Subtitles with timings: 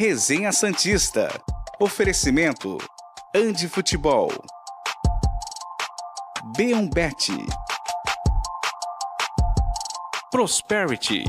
[0.00, 1.28] Resenha Santista.
[1.80, 2.78] Oferecimento
[3.34, 4.30] Andi Futebol.
[6.56, 7.32] Beombet.
[10.30, 11.24] Prosperity.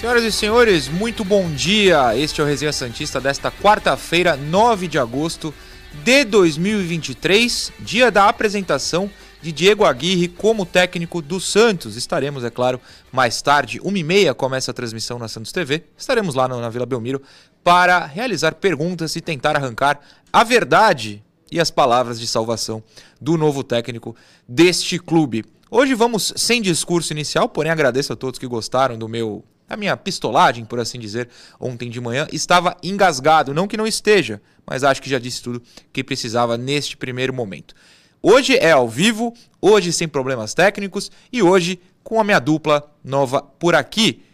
[0.00, 2.16] Senhoras e senhores, muito bom dia.
[2.16, 5.52] Este é o Resenha Santista desta quarta-feira, 9 de agosto
[6.02, 9.10] de 2023, dia da apresentação
[9.42, 11.98] de Diego Aguirre como técnico do Santos.
[11.98, 12.80] Estaremos, é claro,
[13.12, 15.84] mais tarde, uma e meia começa a transmissão na Santos TV.
[15.98, 17.20] Estaremos lá na Vila Belmiro
[17.62, 20.00] para realizar perguntas e tentar arrancar
[20.32, 21.22] a verdade
[21.52, 22.82] e as palavras de salvação
[23.20, 24.16] do novo técnico
[24.48, 25.44] deste clube.
[25.70, 29.96] Hoje vamos sem discurso inicial, porém agradeço a todos que gostaram do meu a minha
[29.96, 31.28] pistolagem, por assim dizer,
[31.60, 33.54] ontem de manhã, estava engasgado.
[33.54, 37.72] Não que não esteja, mas acho que já disse tudo que precisava neste primeiro momento.
[38.20, 39.32] Hoje é ao vivo,
[39.62, 44.24] hoje sem problemas técnicos e hoje com a minha dupla nova por aqui.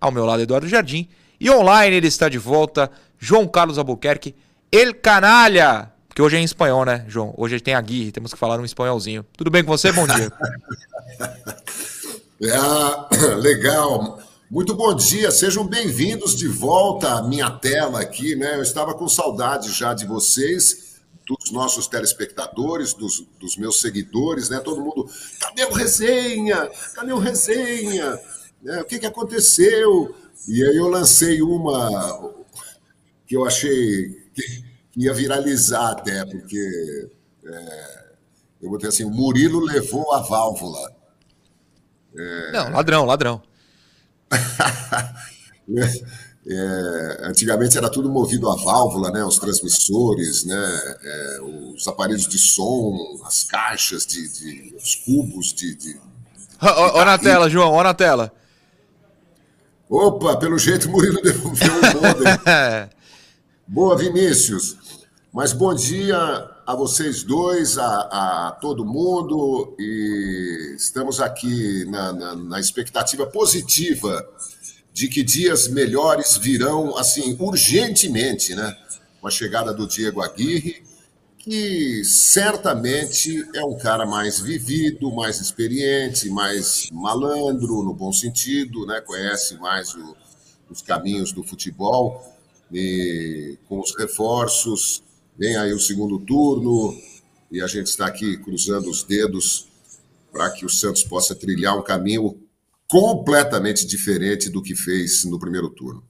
[0.00, 1.06] Ao meu lado, Eduardo Jardim.
[1.38, 4.34] E online ele está de volta, João Carlos Albuquerque,
[4.72, 5.92] El Canalha.
[6.14, 7.34] Que hoje é em espanhol, né, João?
[7.36, 9.24] Hoje tem a Guirre, temos que falar um espanholzinho.
[9.36, 9.92] Tudo bem com você?
[9.92, 10.32] Bom dia.
[12.42, 14.18] é, legal.
[14.50, 18.56] Muito bom dia, sejam bem-vindos de volta à minha tela aqui, né?
[18.56, 24.58] Eu estava com saudade já de vocês, dos nossos telespectadores, dos, dos meus seguidores, né?
[24.60, 25.06] Todo mundo,
[25.38, 26.66] cadê o resenha?
[26.94, 28.18] Cadê o resenha?
[28.62, 28.80] Né?
[28.80, 30.16] O que, que aconteceu?
[30.48, 32.32] E aí eu lancei uma
[33.26, 34.64] que eu achei que
[34.96, 37.10] ia viralizar até, porque
[37.44, 38.04] é,
[38.62, 40.90] eu botei assim, o Murilo levou a válvula.
[42.16, 42.52] É...
[42.52, 43.47] Não, ladrão, ladrão.
[46.50, 49.22] É, antigamente era tudo movido a válvula, né?
[49.22, 50.96] Os transmissores, né?
[51.02, 55.74] É, os aparelhos de som, as caixas de, de os cubos de.
[55.74, 56.00] de,
[56.58, 58.32] Olha na tela, João, olha na tela.
[59.90, 62.90] Opa, pelo jeito o Murilo devolveu o modem.
[63.66, 64.76] Boa, Vinícius.
[65.30, 72.36] Mas bom dia a vocês dois, a, a todo mundo, e estamos aqui na, na,
[72.36, 74.22] na expectativa positiva
[74.92, 78.76] de que dias melhores virão, assim, urgentemente, né?
[79.18, 80.82] Com a chegada do Diego Aguirre,
[81.38, 89.00] que certamente é um cara mais vivido, mais experiente, mais malandro, no bom sentido, né?
[89.00, 90.14] Conhece mais o,
[90.68, 92.36] os caminhos do futebol,
[92.70, 95.02] e com os reforços,
[95.38, 96.94] vem aí o segundo turno,
[97.50, 99.68] e a gente está aqui cruzando os dedos
[100.32, 102.36] para que o Santos possa trilhar um caminho
[102.88, 106.02] completamente diferente do que fez no primeiro turno.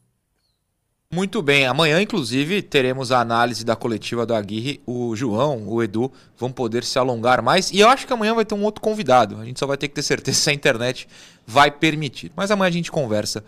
[1.11, 4.81] Muito bem, amanhã, inclusive, teremos a análise da coletiva do Aguirre.
[4.87, 7.71] O João, o Edu vão poder se alongar mais.
[7.71, 9.37] E eu acho que amanhã vai ter um outro convidado.
[9.41, 11.09] A gente só vai ter que ter certeza se a internet
[11.47, 12.31] vai permitir.
[12.37, 13.43] Mas amanhã a gente conversa.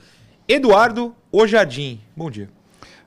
[0.49, 2.49] Eduardo Ojardim, bom dia.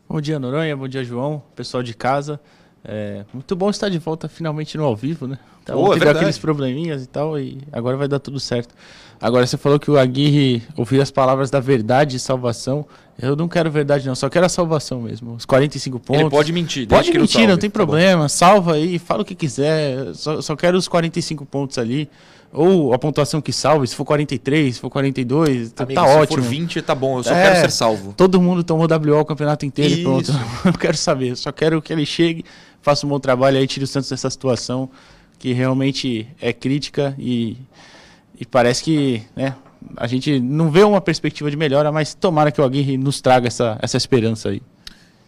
[0.08, 0.78] Bom dia, Noronha.
[0.78, 1.42] Bom dia, João.
[1.56, 2.40] Pessoal de casa.
[2.86, 5.40] É muito bom estar de volta finalmente no ao vivo, né?
[5.64, 8.76] Então, oh, teve aqueles probleminhas e tal, e agora vai dar tudo certo.
[9.22, 12.86] Agora, você falou que o Aguirre ouviu as palavras da verdade e salvação.
[13.18, 15.36] Eu não quero verdade, não, só quero a salvação mesmo.
[15.36, 16.22] Os 45 pontos.
[16.22, 18.24] Ele pode mentir, Pode mentir, não, não tem tá problema.
[18.24, 18.28] Bom.
[18.28, 20.14] Salva aí, fala o que quiser.
[20.14, 22.10] Só, só quero os 45 pontos ali.
[22.52, 26.18] Ou a pontuação que salve, se for 43, se for 42, tá, Amigo, tá se
[26.18, 26.44] ótimo.
[26.44, 28.14] Se for 20, tá bom, eu só é, quero ser salvo.
[28.14, 30.32] Todo mundo tomou WO o campeonato inteiro e pronto.
[30.64, 32.46] não quero saber, só quero que ele chegue,
[32.84, 34.90] faça um bom trabalho aí, tire o Santos dessa situação
[35.40, 37.58] que realmente é crítica e,
[38.40, 39.56] e parece que né,
[39.98, 43.48] a gente não vê uma perspectiva de melhora, mas tomara que o Aguirre nos traga
[43.48, 44.62] essa, essa esperança aí.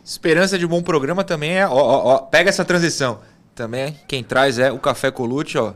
[0.03, 3.19] Esperança de um bom programa também é, ó, ó, ó pega essa transição.
[3.55, 5.73] Também quem traz é o Café Colute, ó.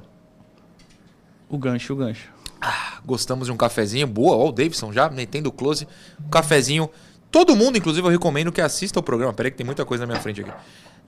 [1.49, 2.29] O gancho, o gancho.
[2.61, 4.05] Ah, gostamos de um cafezinho.
[4.05, 5.87] Boa, ó, o Davidson já metendo close.
[6.23, 6.89] Um cafezinho.
[7.31, 9.33] Todo mundo, inclusive, eu recomendo que assista o programa.
[9.33, 10.51] Peraí que tem muita coisa na minha frente aqui.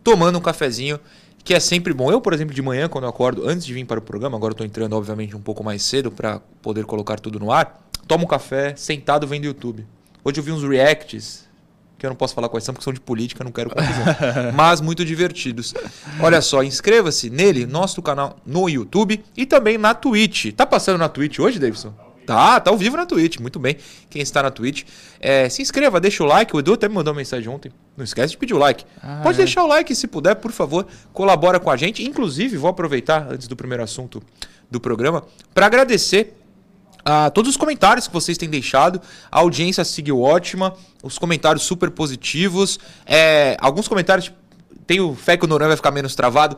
[0.03, 0.99] Tomando um cafezinho,
[1.43, 2.11] que é sempre bom.
[2.11, 4.51] Eu, por exemplo, de manhã, quando eu acordo, antes de vir para o programa, agora
[4.51, 8.25] eu estou entrando, obviamente, um pouco mais cedo para poder colocar tudo no ar, tomo
[8.25, 9.85] um café, sentado vendo YouTube.
[10.23, 11.49] Hoje eu vi uns reacts
[11.97, 14.05] que eu não posso falar quais são, porque são de política, não quero confusão.
[14.55, 15.71] mas muito divertidos.
[16.19, 20.51] Olha só, inscreva-se nele, nosso canal no YouTube e também na Twitch.
[20.51, 21.93] Tá passando na Twitch hoje, Davidson?
[22.25, 23.77] Tá, tá ao vivo na Twitch, muito bem.
[24.09, 24.83] Quem está na Twitch,
[25.19, 26.55] é, se inscreva, deixa o like.
[26.55, 27.71] O Edu até me mandou uma mensagem ontem.
[27.97, 28.85] Não esquece de pedir o like.
[29.01, 29.43] Ah, Pode é.
[29.43, 30.87] deixar o like se puder, por favor.
[31.13, 32.03] Colabora com a gente.
[32.03, 34.21] Inclusive, vou aproveitar, antes do primeiro assunto
[34.69, 35.23] do programa,
[35.53, 36.37] para agradecer
[37.03, 39.01] a todos os comentários que vocês têm deixado.
[39.31, 40.73] A audiência seguiu ótima,
[41.03, 42.79] os comentários super positivos.
[43.05, 44.31] É, alguns comentários,
[44.85, 46.57] tenho fé que o Noronha vai ficar menos travado.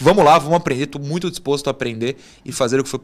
[0.00, 0.84] Vamos lá, vamos aprender.
[0.84, 3.00] Estou muito disposto a aprender e fazer o que for,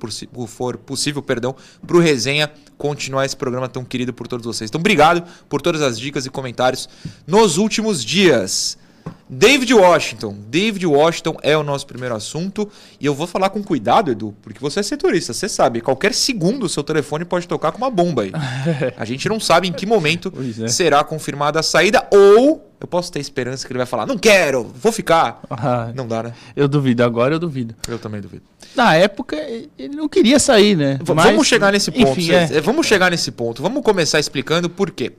[0.47, 1.55] for possível perdão,
[1.85, 4.71] para o Resenha continuar esse programa tão querido por todos vocês.
[4.71, 6.89] Então, obrigado por todas as dicas e comentários
[7.27, 8.79] nos últimos dias.
[9.29, 10.37] David Washington.
[10.49, 12.69] David Washington é o nosso primeiro assunto.
[13.01, 15.81] E eu vou falar com cuidado, Edu, porque você é setorista, você sabe.
[15.81, 18.33] Qualquer segundo o seu telefone pode tocar com uma bomba aí.
[18.97, 20.69] A gente não sabe em que momento é.
[20.69, 22.07] será confirmada a saída.
[22.11, 25.41] Ou eu posso ter esperança que ele vai falar: não quero, vou ficar.
[25.51, 26.35] Ah, não dá, né?
[26.55, 27.75] Eu duvido, agora eu duvido.
[27.89, 28.43] Eu também duvido.
[28.77, 29.37] Na época,
[29.79, 30.99] ele não queria sair, né?
[31.15, 32.21] Mas, vamos chegar nesse ponto.
[32.21, 32.61] Enfim, é.
[32.61, 33.63] Vamos chegar nesse ponto.
[33.63, 35.13] Vamos começar explicando por quê.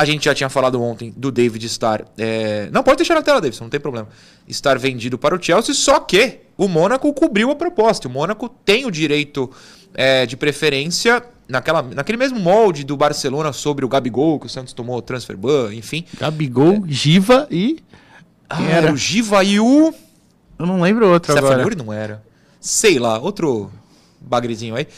[0.00, 2.06] A gente já tinha falado ontem do David estar.
[2.16, 2.70] É...
[2.72, 4.08] Não, pode deixar na tela, David, não tem problema.
[4.48, 8.08] Estar vendido para o Chelsea, só que o Mônaco cobriu a proposta.
[8.08, 9.50] O Mônaco tem o direito
[9.92, 14.72] é, de preferência naquela, naquele mesmo molde do Barcelona sobre o Gabigol, que o Santos
[14.72, 16.06] tomou transfer ban, enfim.
[16.18, 16.88] Gabigol, é.
[16.88, 17.80] Giva e.
[18.48, 19.92] Ah, era o Giva e o.
[20.58, 21.76] Eu não lembro outro Stefanuri agora.
[21.76, 22.22] não era.
[22.58, 23.70] Sei lá, outro
[24.18, 24.88] bagrezinho aí.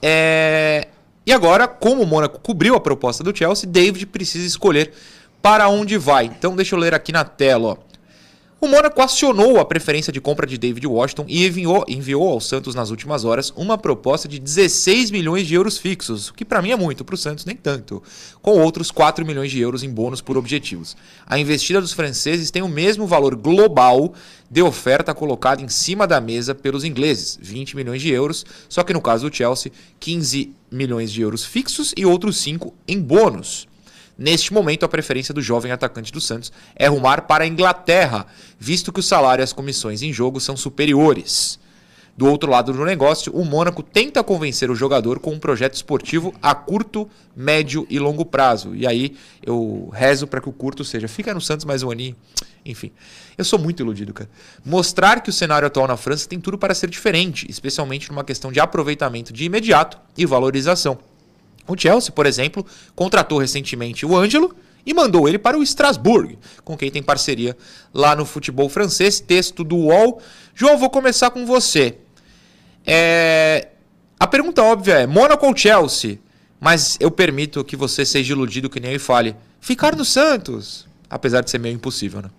[0.00, 0.86] É...
[1.24, 4.92] E agora, como o Mônaco cobriu a proposta do Chelsea, David precisa escolher
[5.40, 6.26] para onde vai.
[6.26, 7.68] Então deixa eu ler aqui na tela.
[7.68, 7.76] Ó.
[8.62, 12.76] O Mônaco acionou a preferência de compra de David Washington e enviou, enviou ao Santos
[12.76, 16.70] nas últimas horas uma proposta de 16 milhões de euros fixos, o que para mim
[16.70, 18.00] é muito, para o Santos nem tanto,
[18.40, 20.96] com outros 4 milhões de euros em bônus por objetivos.
[21.26, 24.14] A investida dos franceses tem o mesmo valor global
[24.48, 28.92] de oferta colocada em cima da mesa pelos ingleses, 20 milhões de euros, só que
[28.92, 33.66] no caso do Chelsea, 15 milhões de euros fixos e outros 5 em bônus.
[34.16, 38.26] Neste momento, a preferência do jovem atacante do Santos é rumar para a Inglaterra,
[38.58, 41.58] visto que o salário e as comissões em jogo são superiores.
[42.14, 46.34] Do outro lado do negócio, o Mônaco tenta convencer o jogador com um projeto esportivo
[46.42, 48.74] a curto, médio e longo prazo.
[48.74, 52.14] E aí eu rezo para que o curto seja fica no Santos mais um aninho.
[52.66, 52.92] Enfim,
[53.36, 54.28] eu sou muito iludido, cara.
[54.62, 58.52] Mostrar que o cenário atual na França tem tudo para ser diferente, especialmente numa questão
[58.52, 60.98] de aproveitamento de imediato e valorização.
[61.66, 64.54] O Chelsea, por exemplo, contratou recentemente o Ângelo
[64.84, 67.56] e mandou ele para o Strasbourg, com quem tem parceria
[67.94, 69.20] lá no futebol francês.
[69.20, 70.20] Texto do UOL.
[70.54, 71.98] João, vou começar com você.
[72.84, 73.68] É...
[74.18, 76.18] A pergunta óbvia é: Mônaco ou Chelsea?
[76.60, 79.36] Mas eu permito que você seja iludido que nem eu e fale.
[79.60, 80.86] Ficar no Santos.
[81.08, 82.30] Apesar de ser meio impossível, né?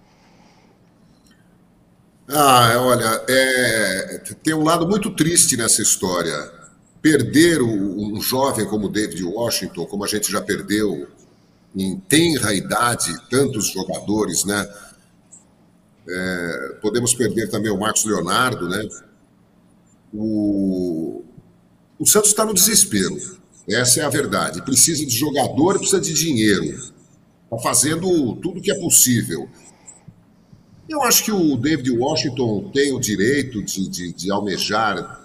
[2.27, 4.21] Ah, olha, é...
[4.41, 6.62] tem um lado muito triste nessa história
[7.03, 11.05] perder um jovem como David Washington, como a gente já perdeu
[11.75, 14.73] em tenra idade tantos jogadores, né?
[16.07, 18.87] É, podemos perder também o Marcos Leonardo, né?
[20.13, 21.23] O,
[21.99, 23.19] o Santos está no desespero.
[23.67, 24.61] Essa é a verdade.
[24.61, 26.63] Precisa de jogador, precisa de dinheiro.
[27.43, 29.49] Está fazendo tudo que é possível.
[30.87, 35.22] Eu acho que o David Washington tem o direito de, de, de almejar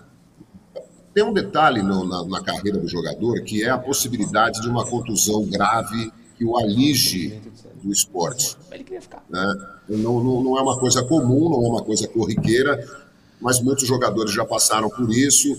[1.15, 4.85] tem um detalhe no, na, na, carreira do jogador que é a possibilidade de uma
[4.87, 7.41] contusão grave que o alige
[7.83, 8.57] do esporte.
[9.29, 9.55] Né?
[9.89, 12.87] Não, não, não é uma coisa comum, não é uma coisa corriqueira,
[13.41, 15.57] mas muitos jogadores já passaram por isso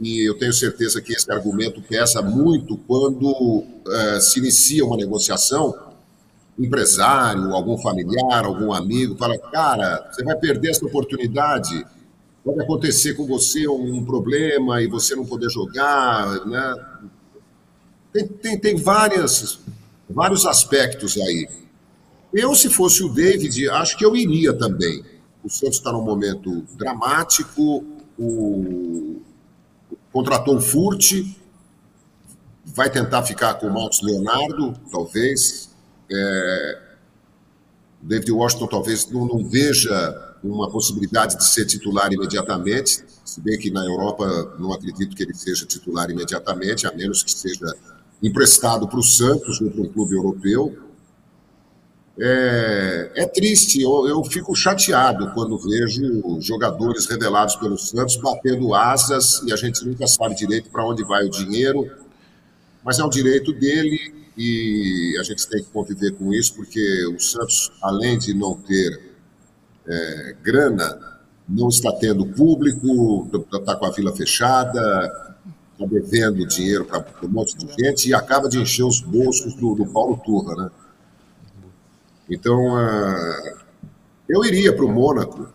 [0.00, 5.74] e eu tenho certeza que esse argumento pesa muito quando uh, se inicia uma negociação.
[6.58, 11.84] Empresário, algum familiar, algum amigo fala: Cara, você vai perder essa oportunidade
[12.46, 16.74] pode acontecer com você um problema e você não poder jogar, né?
[18.12, 19.58] Tem, tem, tem várias,
[20.08, 21.48] vários aspectos aí.
[22.32, 25.04] Eu, se fosse o David, acho que eu iria também.
[25.42, 27.84] O Santos está num momento dramático,
[28.16, 29.20] o...
[30.12, 31.14] contratou o Furt,
[32.64, 35.74] vai tentar ficar com o Marcos Leonardo, talvez.
[36.08, 36.82] É...
[38.00, 43.70] David Washington talvez não, não veja uma possibilidade de ser titular imediatamente, se bem que
[43.70, 47.66] na Europa não acredito que ele seja titular imediatamente, a menos que seja
[48.22, 50.76] emprestado para o Santos ou para um clube europeu.
[52.18, 59.42] É, é triste, eu, eu, fico chateado quando vejo jogadores revelados pelo Santos batendo asas
[59.46, 61.90] e a gente nunca sabe direito para onde vai o dinheiro,
[62.82, 67.18] mas é o direito dele e a gente tem que conviver com isso, porque o
[67.20, 69.15] Santos, além de não ter
[69.88, 71.16] é, grana,
[71.48, 75.36] não está tendo público, está com a vila fechada,
[75.72, 79.74] está devendo dinheiro para um monte de gente e acaba de encher os bolsos do,
[79.74, 80.70] do Paulo Turra, né?
[82.28, 83.56] Então, uh,
[84.28, 85.48] eu iria para o Mônaco.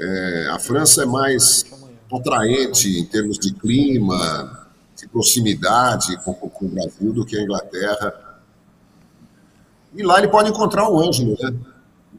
[0.00, 1.64] É, a França é mais
[2.12, 4.66] atraente em termos de clima,
[4.96, 8.40] de proximidade com, com, o Brasil do que a Inglaterra.
[9.94, 11.54] E lá ele pode encontrar o Ângelo, né?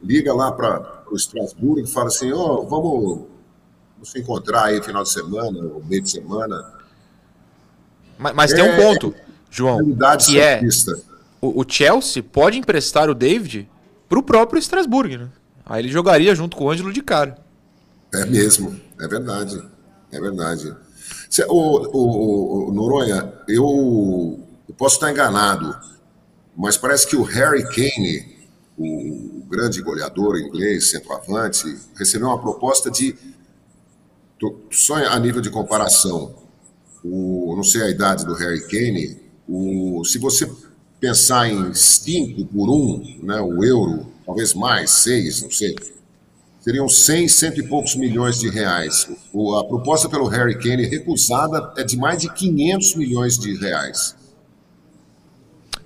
[0.02, 3.26] Liga lá para o Estrasburgo e fala assim: ó, oh, vamos,
[3.94, 6.72] vamos se encontrar aí final de semana, ou meio de semana.
[8.18, 9.14] Mas, mas é, tem um é ponto,
[9.50, 9.78] João,
[10.18, 10.60] que é
[11.40, 13.68] o, o, Chelsea pode emprestar o David
[14.08, 15.28] para o próprio Estrasburgo, né?
[15.64, 17.38] Aí ele jogaria junto com o Ângelo de cara.
[18.14, 19.62] É mesmo, é verdade,
[20.12, 20.74] é verdade.
[21.48, 25.76] O, o, o Noronha, eu, eu, posso estar enganado,
[26.56, 28.35] mas parece que o Harry Kane,
[28.78, 33.16] o grande goleador inglês, centroavante, recebeu uma proposta de,
[34.70, 36.34] só a nível de comparação,
[37.02, 39.16] o, não sei a idade do Harry Kane,
[39.48, 40.50] o, se você
[41.00, 45.74] pensar em 5 por 1, um, né, o euro, talvez mais, 6, não sei,
[46.60, 49.08] seriam 100, cento e poucos milhões de reais.
[49.32, 54.16] O, a proposta pelo Harry Kane recusada é de mais de 500 milhões de reais.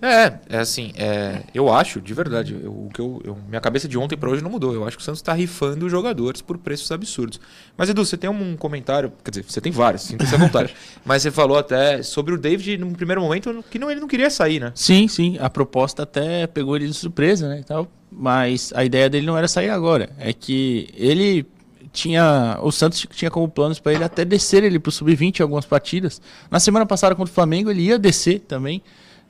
[0.02, 3.86] É, é assim, é, eu acho, de verdade, eu, o que eu, eu, minha cabeça
[3.86, 4.72] de ontem para hoje não mudou.
[4.72, 7.38] Eu acho que o Santos está rifando os jogadores por preços absurdos.
[7.76, 10.74] Mas, Edu, você tem um comentário, quer dizer, você tem vários, sinta-se à vontade.
[11.04, 14.30] mas você falou até sobre o David, num primeiro momento, que não, ele não queria
[14.30, 14.72] sair, né?
[14.74, 15.36] Sim, sim.
[15.38, 17.60] A proposta até pegou ele de surpresa, né?
[17.60, 17.86] E tal.
[18.10, 20.10] Mas a ideia dele não era sair agora.
[20.18, 21.46] É que ele
[21.92, 22.58] tinha.
[22.62, 25.66] O Santos tinha como planos para ele até descer ele para o Sub-20 em algumas
[25.66, 26.20] partidas.
[26.50, 28.82] Na semana passada contra o Flamengo, ele ia descer também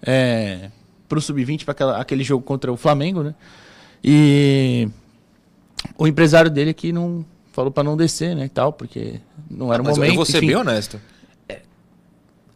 [0.03, 0.71] é,
[1.09, 3.35] para o Sub-20, para aquele jogo contra o Flamengo, né?
[4.03, 4.89] E
[5.99, 9.83] o empresário dele aqui não falou para não descer, né, e tal, porque não era
[9.83, 10.11] o momento.
[10.11, 10.49] Eu vou ser enfim.
[10.49, 11.01] bem honesto.
[11.49, 11.61] É,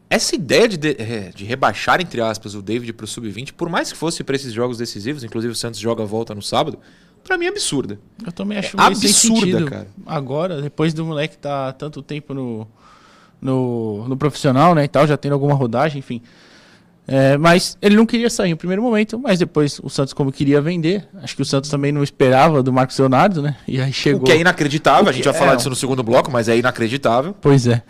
[0.09, 3.69] essa ideia de, de, é, de, rebaixar, entre aspas, o David para o Sub-20, por
[3.69, 6.79] mais que fosse para esses jogos decisivos, inclusive o Santos joga a volta no sábado,
[7.23, 7.99] para mim é absurda.
[8.25, 9.89] Eu também acho é absurda, cara.
[10.07, 12.69] Agora, depois do moleque tá tanto tempo no,
[13.41, 16.23] no, no profissional, né, e tal, já tendo alguma rodagem, enfim.
[17.07, 20.61] É, mas ele não queria sair no primeiro momento, mas depois o Santos, como queria
[20.61, 23.57] vender, acho que o Santos também não esperava do Marcos Leonardo, né?
[23.69, 24.23] E aí chegou.
[24.23, 25.57] O que é inacreditável, a gente vai falar é...
[25.57, 27.35] disso no segundo bloco, mas é inacreditável.
[27.41, 27.83] Pois é.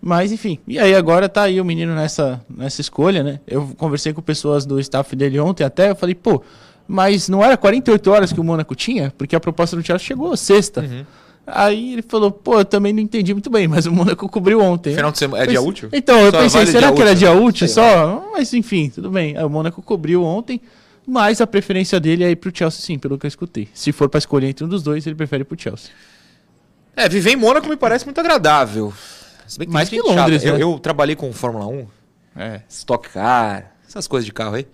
[0.00, 3.40] Mas enfim, e aí agora tá aí o menino nessa, nessa escolha, né?
[3.46, 6.42] Eu conversei com pessoas do staff dele ontem até, eu falei, pô,
[6.86, 9.12] mas não era 48 horas que o Mônaco tinha?
[9.16, 10.82] Porque a proposta do Chelsea chegou sexta.
[10.82, 11.04] Uhum.
[11.46, 14.94] Aí ele falou, pô, eu também não entendi muito bem, mas o Mônaco cobriu ontem.
[14.94, 15.90] Final de semana, é dia útil?
[15.92, 18.30] Então, eu só pensei, vale será que útil, era dia útil só?
[18.32, 19.36] Mas enfim, tudo bem.
[19.36, 20.60] Aí, o Mônaco cobriu ontem,
[21.06, 23.68] mas a preferência dele é ir pro Chelsea sim, pelo que eu escutei.
[23.74, 25.90] Se for para escolher entre um dos dois, ele prefere pro Chelsea.
[26.96, 28.92] É, viver em Mônaco me parece muito agradável.
[29.46, 30.50] Que Mais que Londres, né?
[30.50, 31.86] eu, eu, trabalhei com Fórmula 1,
[32.36, 32.62] é.
[32.68, 34.66] Stock Car, essas coisas de carro aí.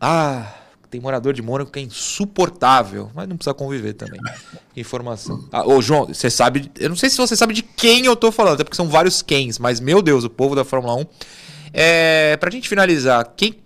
[0.00, 0.52] Ah,
[0.94, 4.20] tem morador de Mônaco que é insuportável, mas não precisa conviver também.
[4.76, 5.44] Informação.
[5.50, 6.70] Ah, ô, João, você sabe.
[6.78, 9.20] Eu não sei se você sabe de quem eu tô falando, até porque são vários
[9.20, 11.06] quens, mas meu Deus, o povo da Fórmula 1.
[11.72, 13.56] É, pra gente finalizar, quem,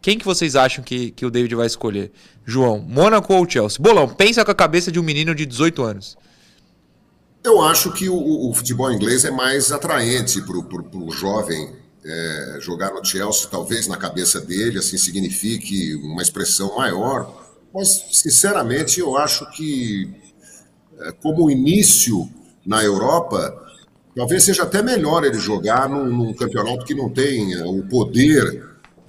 [0.00, 2.10] quem que vocês acham que, que o David vai escolher?
[2.46, 3.76] João, Mônaco ou Chelsea?
[3.78, 6.16] Bolão, pensa com a cabeça de um menino de 18 anos.
[7.44, 12.92] Eu acho que o, o futebol inglês é mais atraente para o jovem é, jogar
[12.92, 17.42] no Chelsea, talvez na cabeça dele, assim signifique uma expressão maior,
[17.72, 20.10] mas sinceramente eu acho que,
[20.98, 22.28] é, como início
[22.66, 23.56] na Europa,
[24.16, 28.68] talvez seja até melhor ele jogar num, num campeonato que não tem é, o poder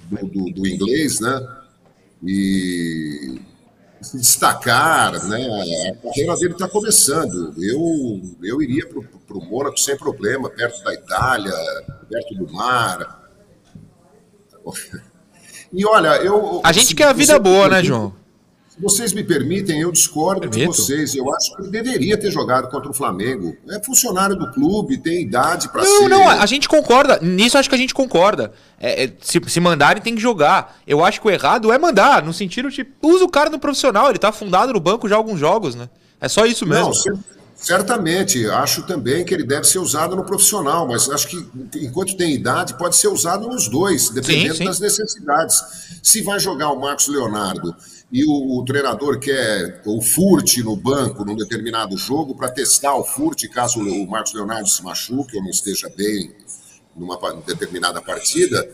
[0.10, 1.48] do, do, do inglês, né?
[2.26, 3.42] E
[4.02, 5.92] se destacar, né?
[5.92, 7.54] A carreira dele está começando.
[7.58, 11.54] Eu, eu iria para o Mônaco sem problema, perto da Itália,
[12.14, 13.24] perto do mar.
[15.72, 16.62] E olha, eu.
[16.64, 18.14] A gente quer a vida boa, né, João?
[18.70, 20.72] Se vocês me permitem, eu discordo Permito.
[20.72, 21.14] de vocês.
[21.14, 23.56] Eu acho que ele deveria ter jogado contra o Flamengo.
[23.70, 26.10] É funcionário do clube, tem idade para ser.
[26.10, 27.20] Não, não, a gente concorda.
[27.22, 28.52] Nisso acho que a gente concorda.
[28.80, 30.80] É, é, se, se mandarem, tem que jogar.
[30.88, 34.10] Eu acho que o errado é mandar, no sentido de usa o cara no profissional.
[34.10, 35.88] Ele tá afundado no banco já alguns jogos, né?
[36.20, 36.92] É só isso mesmo.
[37.06, 37.20] Não,
[37.64, 38.46] certamente.
[38.48, 42.78] Acho também que ele deve ser usado no profissional, mas acho que enquanto tem idade,
[42.78, 44.66] pode ser usado nos dois, dependendo sim, sim.
[44.66, 45.64] das necessidades.
[46.04, 47.76] Se vai jogar o Marcos Leonardo
[48.12, 53.04] e o, o, treinador quer o furte no banco num determinado jogo para testar o
[53.04, 56.32] furte caso o Marcos Leonardo se machuque ou não esteja bem
[56.96, 58.70] numa determinada partida,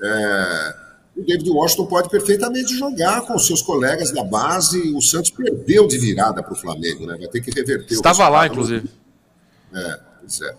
[0.00, 0.74] é,
[1.18, 4.92] o David Washington pode perfeitamente jogar com seus colegas da base.
[4.94, 7.16] O Santos perdeu de virada para o Flamengo, né?
[7.18, 8.88] Vai ter que reverter Estava lá, inclusive.
[9.74, 10.54] É, pois é.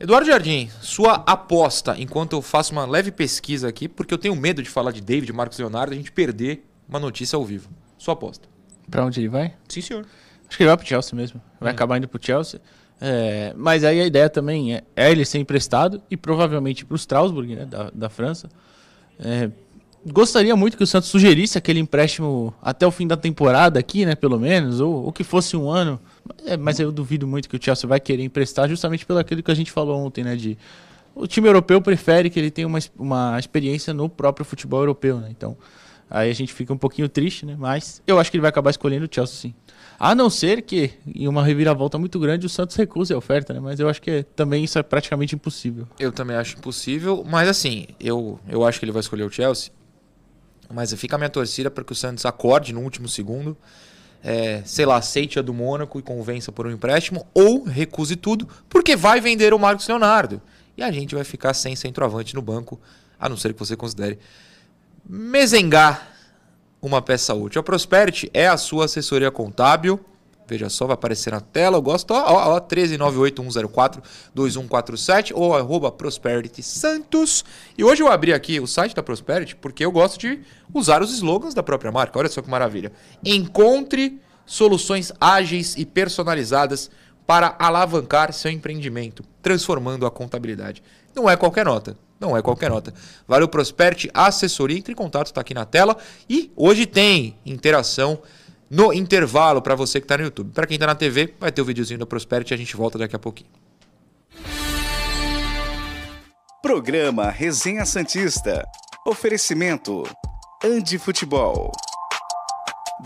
[0.00, 4.60] Eduardo Jardim, sua aposta, enquanto eu faço uma leve pesquisa aqui, porque eu tenho medo
[4.60, 7.70] de falar de David, Marcos Leonardo, a gente perder uma notícia ao vivo.
[7.96, 8.48] Sua aposta.
[8.90, 9.54] Para onde ele vai?
[9.68, 10.04] Sim, senhor.
[10.48, 11.40] Acho que ele vai pro Chelsea mesmo.
[11.60, 11.74] Vai hum.
[11.74, 12.60] acabar indo pro Chelsea.
[13.00, 16.96] É, mas aí a ideia também é, é ele ser emprestado e provavelmente para o
[16.96, 18.48] Strasbourg, né, da, da França.
[19.18, 19.50] É,
[20.06, 24.14] gostaria muito que o Santos sugerisse aquele empréstimo até o fim da temporada aqui, né,
[24.14, 26.00] pelo menos, ou, ou que fosse um ano.
[26.46, 29.50] É, mas eu duvido muito que o Chelsea vai querer emprestar justamente pelo aquilo que
[29.50, 30.56] a gente falou ontem, né, de
[31.14, 35.28] o time europeu prefere que ele tenha uma, uma experiência no próprio futebol europeu, né?
[35.30, 35.56] Então,
[36.08, 37.54] aí a gente fica um pouquinho triste, né?
[37.58, 39.54] Mas eu acho que ele vai acabar escolhendo o Chelsea, sim.
[39.98, 43.60] A não ser que, em uma reviravolta muito grande, o Santos recuse a oferta, né?
[43.60, 45.86] Mas eu acho que também isso é praticamente impossível.
[45.98, 49.70] Eu também acho impossível, mas assim, eu, eu acho que ele vai escolher o Chelsea.
[50.72, 53.56] Mas fica a minha torcida para que o Santos acorde no último segundo.
[54.24, 58.48] É, sei lá, aceite a do Mônaco e convença por um empréstimo, ou recuse tudo,
[58.68, 60.40] porque vai vender o Marcos Leonardo.
[60.76, 62.80] E a gente vai ficar sem centroavante no banco,
[63.18, 64.20] a não ser que você considere
[65.04, 66.11] mesengar
[66.82, 67.60] uma peça útil.
[67.60, 70.00] A Prosperity é a sua assessoria contábil.
[70.48, 71.76] Veja só, vai aparecer na tela.
[71.78, 77.42] Eu gosto, ó, ó, ó 13981042147 ou arroba Prosperity Santos.
[77.78, 80.40] E hoje eu abri aqui o site da Prosperity porque eu gosto de
[80.74, 82.18] usar os slogans da própria marca.
[82.18, 82.92] Olha só que maravilha.
[83.24, 86.90] Encontre soluções ágeis e personalizadas
[87.26, 90.82] para alavancar seu empreendimento, transformando a contabilidade.
[91.14, 91.96] Não é qualquer nota.
[92.22, 92.94] Não é qualquer nota.
[93.26, 95.96] Valeu Prosperity, assessoria, entre em contato, está aqui na tela.
[96.30, 98.22] E hoje tem interação
[98.70, 100.52] no intervalo para você que está no YouTube.
[100.52, 102.96] Para quem está na TV, vai ter o um videozinho da Prosperity, a gente volta
[102.96, 103.50] daqui a pouquinho.
[106.62, 108.64] Programa Resenha Santista.
[109.04, 110.04] Oferecimento.
[110.64, 111.72] Andi Futebol.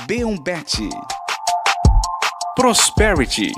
[0.07, 0.91] B1Bet.
[2.55, 3.51] Prosperity.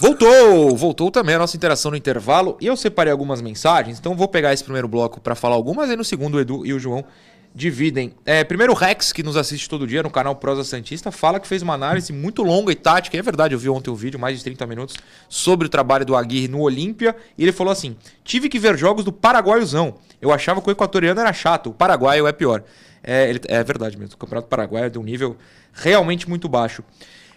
[0.00, 4.28] Voltou, voltou também a nossa interação no intervalo e eu separei algumas mensagens, então vou
[4.28, 7.04] pegar esse primeiro bloco para falar algumas e no segundo o Edu e o João
[7.52, 8.14] dividem.
[8.24, 11.48] É, primeiro o Rex, que nos assiste todo dia no canal Prosa Santista, fala que
[11.48, 14.20] fez uma análise muito longa e tática, é verdade, eu vi ontem o um vídeo,
[14.20, 14.94] mais de 30 minutos,
[15.28, 19.04] sobre o trabalho do Aguirre no Olímpia, e ele falou assim, tive que ver jogos
[19.04, 22.62] do Paraguaiozão, eu achava que o equatoriano era chato, o paraguaio é pior.
[23.02, 25.36] É, ele, é verdade mesmo, o Campeonato Paraguaio é de um nível
[25.72, 26.84] realmente muito baixo.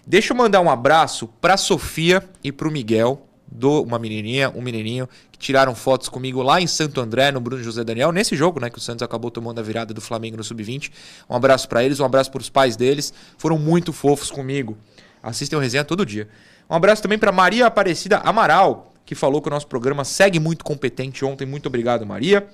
[0.06, 4.62] Deixa eu mandar um abraço para Sofia e para o Miguel, do, uma menininha, um
[4.62, 8.60] menininho, que tiraram fotos comigo lá em Santo André, no Bruno José Daniel, nesse jogo,
[8.60, 10.92] né, que o Santos acabou tomando a virada do Flamengo no Sub-20.
[11.30, 14.78] Um abraço para eles, um abraço para os pais deles, foram muito fofos comigo.
[15.22, 16.28] Assistem o resenha todo dia.
[16.68, 20.64] Um abraço também para Maria Aparecida Amaral, que falou que o nosso programa segue muito
[20.64, 21.46] competente ontem.
[21.46, 22.48] Muito obrigado, Maria.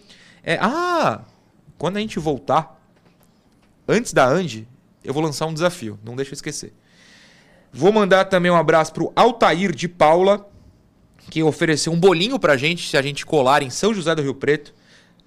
[0.44, 1.22] É, ah,
[1.78, 2.82] quando a gente voltar,
[3.88, 4.68] antes da Andy,
[5.04, 6.74] eu vou lançar um desafio, não deixa eu esquecer.
[7.72, 10.50] Vou mandar também um abraço pro Altair de Paula,
[11.30, 14.36] que ofereceu um bolinho pra gente se a gente colar em São José do Rio
[14.36, 14.74] Preto.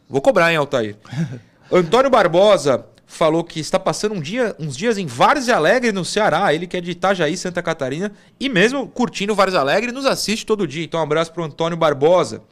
[0.08, 0.96] Vou cobrar, hein, Altair?
[1.70, 6.54] Antônio Barbosa falou que está passando um dia, uns dias em Várzea Alegre, no Ceará.
[6.54, 8.12] Ele que é de Itajaí, Santa Catarina.
[8.38, 10.84] E mesmo curtindo Várzea Alegre, nos assiste todo dia.
[10.84, 12.42] Então, um abraço pro Antônio Barbosa.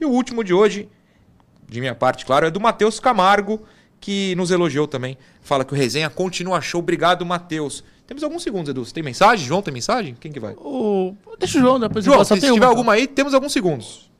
[0.00, 0.88] E o último de hoje,
[1.68, 3.62] de minha parte, claro, é do Matheus Camargo,
[4.00, 5.16] que nos elogiou também.
[5.40, 6.80] Fala que o resenha continua show.
[6.80, 7.82] Obrigado, Matheus.
[8.06, 8.84] Temos alguns segundos, Edu.
[8.84, 9.46] Você tem mensagem?
[9.46, 10.16] João tem mensagem?
[10.18, 10.54] Quem que vai?
[10.54, 11.14] O...
[11.38, 14.10] Deixa o João, depois João, se, se tiver alguma aí, temos alguns segundos.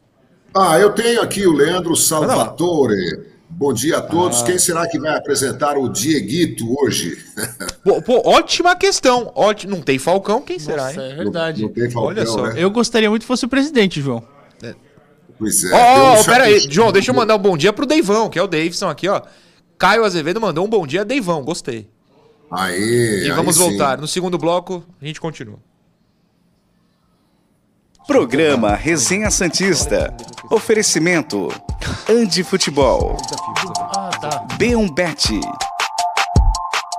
[0.55, 3.33] Ah, eu tenho aqui o Leandro Salvatore.
[3.49, 4.43] Bom dia a todos.
[4.43, 4.45] Ah.
[4.47, 7.19] Quem será que vai apresentar o Dieguito hoje?
[7.85, 9.33] Pô, pô ótima questão.
[9.35, 9.77] Ótimo.
[9.77, 11.13] Não tem Falcão, quem Nossa, será, hein?
[11.13, 11.63] É verdade.
[11.63, 12.47] Não, não tem Falcão, Olha só.
[12.47, 12.55] Né?
[12.57, 14.23] Eu gostaria muito que fosse o presidente, João.
[14.63, 14.75] É.
[15.39, 15.75] Pois é.
[15.75, 16.61] Ó, oh, pera aí.
[16.61, 19.21] João, deixa eu mandar um bom dia pro Deivão, que é o Davidson aqui, ó.
[19.77, 21.43] Caio Azevedo mandou um bom dia, Deivão.
[21.43, 21.89] Gostei.
[22.53, 23.99] Aí, e vamos voltar.
[23.99, 25.59] No segundo bloco, a gente continua.
[28.07, 30.15] Programa Resenha Santista.
[30.51, 31.49] Oferecimento.
[32.09, 33.17] Andi Futebol.
[33.97, 34.47] Ah, tá.
[34.59, 35.41] B1Bet.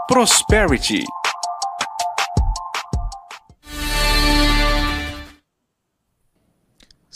[0.08, 1.04] Prosperity.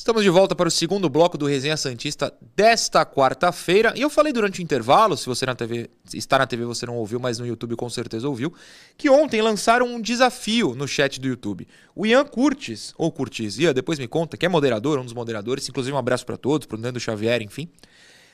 [0.07, 3.91] Estamos de volta para o segundo bloco do Resenha Santista desta quarta-feira.
[3.93, 6.95] E eu falei durante o intervalo, se você na TV, está na TV você não
[6.95, 8.53] ouviu, mas no YouTube com certeza ouviu,
[8.95, 11.67] que ontem lançaram um desafio no chat do YouTube.
[11.93, 15.67] O Ian Curtis, ou Curtis, Ian, depois me conta, que é moderador, um dos moderadores,
[15.67, 17.67] inclusive um abraço para todos, para o Nando Xavier, enfim.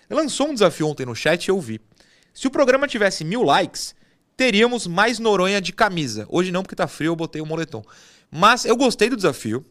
[0.07, 1.81] Lançou um desafio ontem no chat e eu vi.
[2.35, 3.95] Se o programa tivesse mil likes,
[4.37, 6.27] teríamos mais Noronha de camisa.
[6.29, 7.81] Hoje não, porque tá frio, eu botei o um moletom.
[8.29, 9.65] Mas eu gostei do desafio.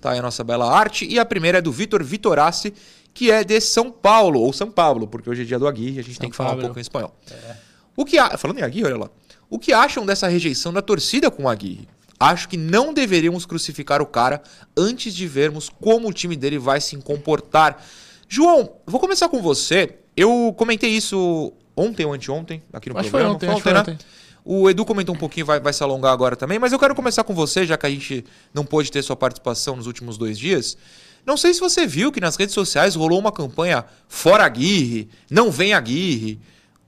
[0.00, 1.06] Tá aí a nossa bela arte.
[1.06, 2.74] E a primeira é do Vitor Vitorassi,
[3.14, 6.00] que é de São Paulo, ou São Paulo, porque hoje é dia do Aguirre e
[6.00, 7.14] a gente São tem que falar um pouco em espanhol.
[7.30, 7.56] É.
[7.96, 8.36] O que a...
[8.36, 9.10] Falando em Aguirre, olha lá.
[9.48, 11.88] O que acham dessa rejeição da torcida com o Aguirre?
[12.18, 14.42] Acho que não deveríamos crucificar o cara
[14.76, 17.84] antes de vermos como o time dele vai se comportar.
[18.28, 19.98] João, vou começar com você.
[20.16, 23.38] Eu comentei isso ontem ou anteontem, aqui no acho programa.
[23.38, 23.98] Foi ontem, foi ontem, né?
[24.44, 27.22] O Edu comentou um pouquinho, vai, vai se alongar agora também, mas eu quero começar
[27.22, 30.76] com você, já que a gente não pôde ter sua participação nos últimos dois dias.
[31.24, 35.50] Não sei se você viu que nas redes sociais rolou uma campanha Fora Aguirre, Não
[35.52, 36.40] Vem Aguirre,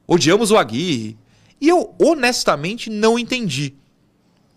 [0.06, 1.16] Odiamos o Aguirre.
[1.60, 3.74] E eu honestamente não entendi.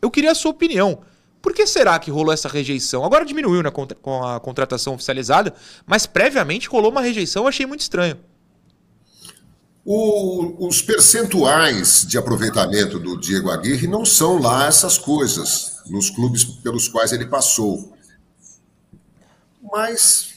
[0.01, 0.99] Eu queria a sua opinião.
[1.41, 3.05] Por que será que rolou essa rejeição?
[3.05, 5.53] Agora diminuiu né, com a contratação oficializada,
[5.85, 8.17] mas previamente rolou uma rejeição, eu achei muito estranho.
[9.89, 16.43] O, os percentuais de aproveitamento do Diego Aguirre não são lá essas coisas, nos clubes
[16.43, 17.93] pelos quais ele passou.
[19.71, 20.33] Mas,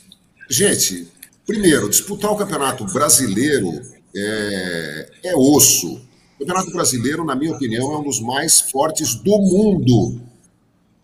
[0.49, 1.09] gente,
[1.45, 3.83] primeiro, disputar o Campeonato Brasileiro
[4.15, 6.01] é, é osso.
[6.37, 10.21] O Campeonato Brasileiro, na minha opinião, é um dos mais fortes do mundo.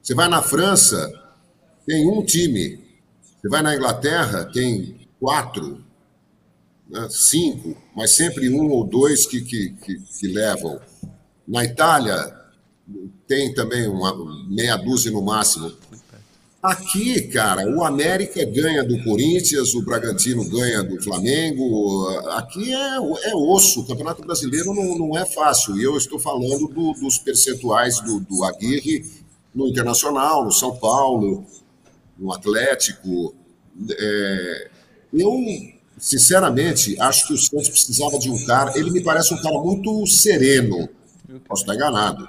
[0.01, 1.13] Você vai na França,
[1.85, 2.79] tem um time.
[3.43, 5.85] Você vai na Inglaterra, tem quatro
[6.89, 10.81] né, cinco, mas sempre um ou dois que, que, que, que levam.
[11.47, 12.35] Na Itália,
[13.27, 14.15] tem também uma
[14.49, 15.73] meia dúzia no máximo.
[16.63, 22.09] Aqui, cara, o América ganha do Corinthians, o Bragantino ganha do Flamengo.
[22.31, 23.83] Aqui é, é osso.
[23.83, 25.77] O Campeonato Brasileiro não, não é fácil.
[25.77, 29.05] E eu estou falando do, dos percentuais do, do Aguirre
[29.55, 31.47] no Internacional, no São Paulo,
[32.19, 33.33] no Atlético.
[33.89, 34.71] É,
[35.13, 35.31] eu
[35.99, 38.79] sinceramente, acho que o Santos precisava de um cara.
[38.79, 40.89] Ele me parece um cara muito sereno.
[41.47, 42.29] Posso estar enganado.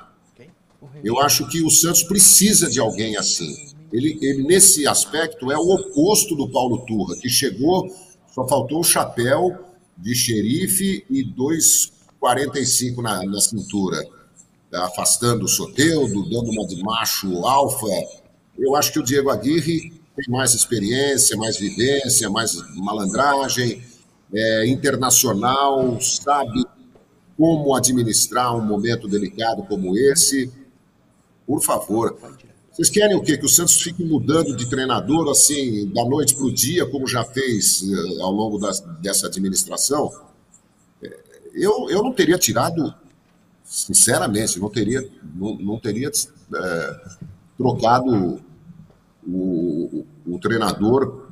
[1.03, 3.67] Eu acho que o Santos precisa de alguém assim.
[3.91, 7.89] Ele, ele nesse aspecto, é o oposto do Paulo Turra, que chegou,
[8.34, 9.58] só faltou o chapéu
[9.97, 14.06] de xerife e 2,45 na, na cintura,
[14.73, 17.88] afastando o Soteudo, dando uma de macho alfa.
[18.58, 23.84] Eu acho que o Diego Aguirre tem mais experiência, mais vivência, mais malandragem,
[24.34, 26.65] é, internacional, sabe
[27.38, 30.51] como administrar um momento delicado como esse.
[31.45, 32.17] Por favor.
[32.71, 33.38] Vocês querem o quê?
[33.38, 37.23] Que o Santos fique mudando de treinador assim, da noite para o dia, como já
[37.23, 40.12] fez uh, ao longo das, dessa administração?
[41.01, 41.15] É,
[41.53, 42.93] eu, eu não teria tirado,
[43.63, 47.01] sinceramente, não teria, não, não teria é,
[47.56, 48.41] trocado
[49.27, 51.27] o, o treinador.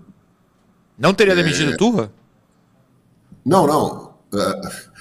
[0.97, 1.77] Não teria demitido é...
[1.77, 2.11] Turra?
[3.45, 4.15] Não, não.
[4.33, 4.95] Uh,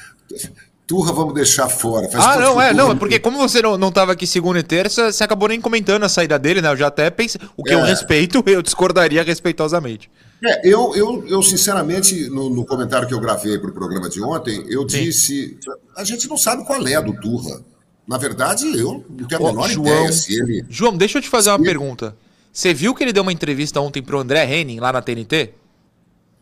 [0.86, 2.08] Turra vamos deixar fora.
[2.10, 5.10] Faz ah, não, é, não, é porque como você não estava aqui segunda e terça,
[5.10, 6.70] você acabou nem comentando a saída dele, né?
[6.70, 7.40] Eu já até pensei.
[7.56, 7.74] O que é.
[7.74, 10.10] eu respeito, eu discordaria respeitosamente.
[10.44, 14.22] É, eu, eu, eu sinceramente, no, no comentário que eu gravei para o programa de
[14.22, 15.04] ontem, eu Sim.
[15.04, 15.58] disse.
[15.96, 17.62] A gente não sabe qual é a do Turra.
[18.06, 20.66] Na verdade, eu não tenho a menor João, ideia se ele.
[20.68, 21.64] João, deixa eu te fazer uma ele...
[21.64, 22.14] pergunta.
[22.54, 25.54] Você viu que ele deu uma entrevista ontem pro André Henning lá na TNT?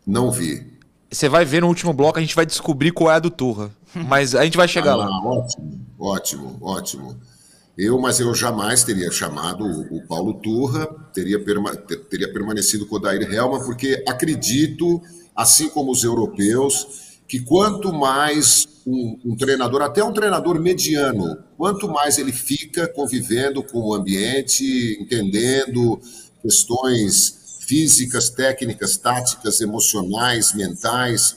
[0.06, 0.70] Não vi.
[1.10, 3.70] Você vai ver no último bloco, a gente vai descobrir qual é a do Turra.
[3.96, 5.06] Mas a gente vai chegar ah, lá.
[5.06, 7.16] Ótimo, ótimo, ótimo.
[7.78, 12.98] Eu, mas eu jamais teria chamado o Paulo Turra, teria, perma, teria permanecido com o
[12.98, 15.00] Dair Helma, porque acredito,
[15.34, 17.01] assim como os europeus,
[17.32, 23.62] que quanto mais um, um, treinador, até um treinador mediano, quanto mais ele fica convivendo
[23.62, 25.98] com o ambiente, entendendo
[26.42, 31.36] questões físicas, técnicas, táticas, emocionais, mentais,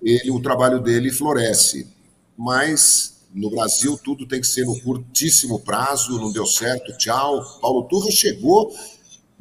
[0.00, 1.88] ele, o trabalho dele floresce.
[2.38, 7.58] Mas no Brasil tudo tem que ser no curtíssimo prazo, não deu certo, tchau.
[7.60, 8.72] Paulo Turra chegou,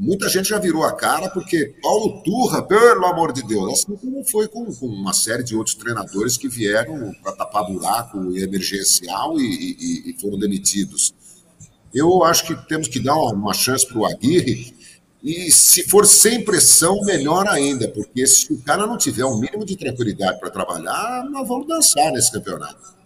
[0.02, 4.24] muita gente já virou a cara, porque Paulo Turra, pelo amor de Deus, assim como
[4.24, 9.44] foi com, com uma série de outros treinadores que vieram para tapar buraco emergencial e,
[9.44, 11.14] e, e, foram demitidos.
[11.94, 14.74] Eu acho que temos que dar uma, chance para o Aguirre,
[15.24, 19.40] e se for sem pressão, melhor ainda, porque se o cara não tiver o um
[19.40, 23.01] mínimo de tranquilidade para trabalhar, nós vamos dançar nesse campeonato.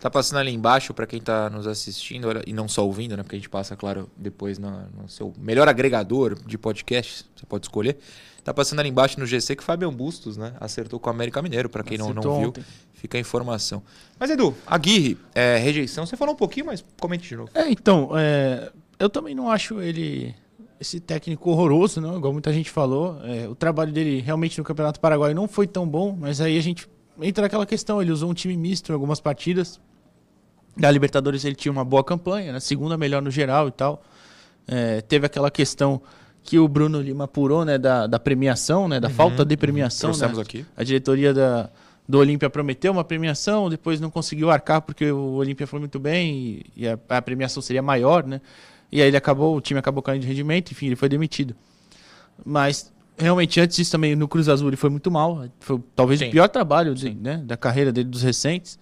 [0.00, 3.22] Tá passando ali embaixo para quem tá nos assistindo e não só ouvindo, né?
[3.22, 7.66] Porque a gente passa, claro, depois no, no seu melhor agregador de podcast, você pode
[7.66, 7.96] escolher.
[8.44, 10.54] Tá passando ali embaixo no GC que o Fabian Bustos, né?
[10.60, 12.64] Acertou com o América Mineiro, para quem não, não viu, ontem.
[12.92, 13.82] fica a informação.
[14.20, 17.50] Mas Edu, Aguirre, é, rejeição, você falou um pouquinho, mas comente de novo.
[17.54, 20.34] É, então, é, eu também não acho ele
[20.78, 23.18] esse técnico horroroso, não, igual muita gente falou.
[23.24, 26.62] É, o trabalho dele realmente no Campeonato Paraguai não foi tão bom, mas aí a
[26.62, 26.86] gente
[27.20, 29.80] entra naquela questão, ele usou um time misto em algumas partidas,
[30.76, 32.60] da Libertadores ele tinha uma boa campanha, né?
[32.60, 34.02] segunda melhor no geral e tal.
[34.68, 36.02] É, teve aquela questão
[36.42, 40.12] que o Bruno Lima apurou, né, da, da premiação, né, da uhum, falta de premiação.
[40.12, 40.18] Uhum.
[40.18, 40.42] Né?
[40.42, 40.66] aqui.
[40.76, 41.70] A diretoria da,
[42.08, 46.34] do Olímpia prometeu uma premiação, depois não conseguiu arcar porque o Olímpia foi muito bem
[46.34, 48.40] e, e a, a, premiação seria maior, né?
[48.92, 51.56] E aí ele acabou, o time acabou caindo de rendimento, enfim, ele foi demitido.
[52.44, 56.28] Mas realmente antes disso também no Cruz Azul ele foi muito mal, foi talvez Sim.
[56.28, 58.78] o pior trabalho de, né, da carreira dele dos recentes.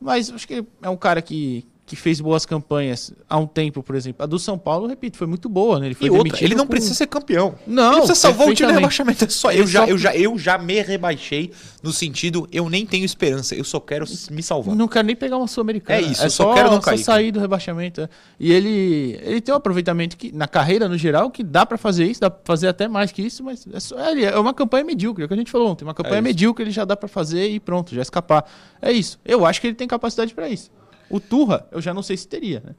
[0.00, 3.94] Mas acho que é um cara que, que fez boas campanhas há um tempo, por
[3.94, 4.22] exemplo.
[4.22, 5.88] A do São Paulo, repito, foi muito boa, né?
[5.88, 6.70] Ele foi e outra, ele não com...
[6.70, 7.54] precisa ser campeão.
[7.66, 9.26] Não, ele precisa salvar o time do rebaixamento.
[9.26, 11.52] É só, eu, já, eu, já, eu já me rebaixei
[11.82, 14.74] no sentido, eu nem tenho esperança, eu só quero me salvar.
[14.74, 15.98] Não quero nem pegar uma Sul-Americana.
[15.98, 16.96] É isso, é eu só, só quero não cair.
[16.96, 18.08] Só sair do rebaixamento.
[18.40, 22.06] E ele, ele tem um aproveitamento que, na carreira, no geral, que dá para fazer
[22.06, 24.82] isso, dá pra fazer até mais que isso, mas é, só, é, é uma campanha
[24.82, 25.84] medíocre, é o que a gente falou ontem.
[25.84, 28.50] Uma campanha é medíocre, ele já dá para fazer e pronto, já escapar.
[28.80, 29.20] É isso.
[29.22, 30.70] Eu acho que ele tem capacidade para isso.
[31.12, 32.74] O Turra, eu já não sei se teria, né?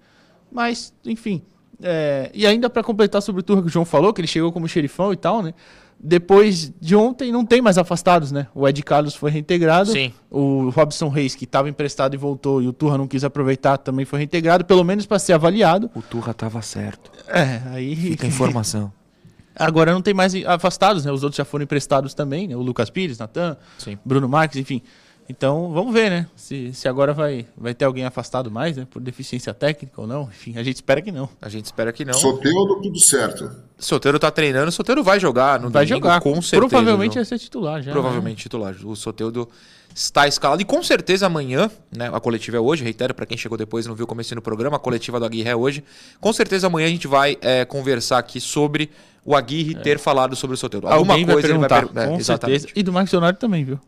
[0.52, 1.44] Mas, enfim.
[1.82, 4.52] É, e ainda para completar sobre o Turra que o João falou, que ele chegou
[4.52, 5.54] como xerifão e tal, né?
[6.00, 8.48] Depois de ontem não tem mais afastados, né?
[8.56, 9.92] O Ed Carlos foi reintegrado.
[9.92, 10.12] Sim.
[10.32, 14.04] O Robson Reis, que estava emprestado e voltou, e o Turra não quis aproveitar, também
[14.04, 15.92] foi reintegrado, pelo menos para ser avaliado.
[15.94, 17.12] O Turra estava certo.
[17.28, 17.96] É, aí.
[17.96, 18.92] Fica a informação.
[19.56, 21.12] Agora não tem mais afastados, né?
[21.12, 22.56] Os outros já foram emprestados também, né?
[22.56, 23.56] O Lucas Pires, Natan,
[24.04, 24.82] Bruno Marques, enfim.
[25.28, 26.28] Então, vamos ver, né?
[26.36, 28.88] Se, se agora vai, vai ter alguém afastado mais, né?
[28.90, 30.24] Por deficiência técnica ou não.
[30.24, 31.30] Enfim, a gente espera que não.
[31.42, 32.14] A gente espera que não.
[32.14, 33.50] Soteiro, tudo certo.
[33.78, 36.22] Soteiro tá treinando, o Soteiro vai jogar no vai domingo, jogar.
[36.22, 36.58] com certeza.
[36.58, 37.92] Provavelmente vai ser titular já.
[37.92, 38.44] Provavelmente né?
[38.44, 38.76] titular.
[38.84, 39.50] O Soteiro
[39.96, 40.62] está escalado.
[40.62, 42.10] E com certeza amanhã, né?
[42.12, 44.42] A coletiva é hoje, reitero para quem chegou depois e não viu o começo no
[44.42, 45.84] programa, a coletiva do Aguirre é hoje.
[46.20, 48.90] Com certeza amanhã a gente vai é, conversar aqui sobre
[49.26, 49.80] o Aguirre é.
[49.80, 50.88] ter falado sobre o Soteiro.
[50.88, 52.04] Alguma Alguém coisa vai perguntar, ele vai perguntar.
[52.04, 52.60] É, com exatamente.
[52.60, 52.80] certeza.
[52.80, 53.80] E do Marcos Leonardo também, viu?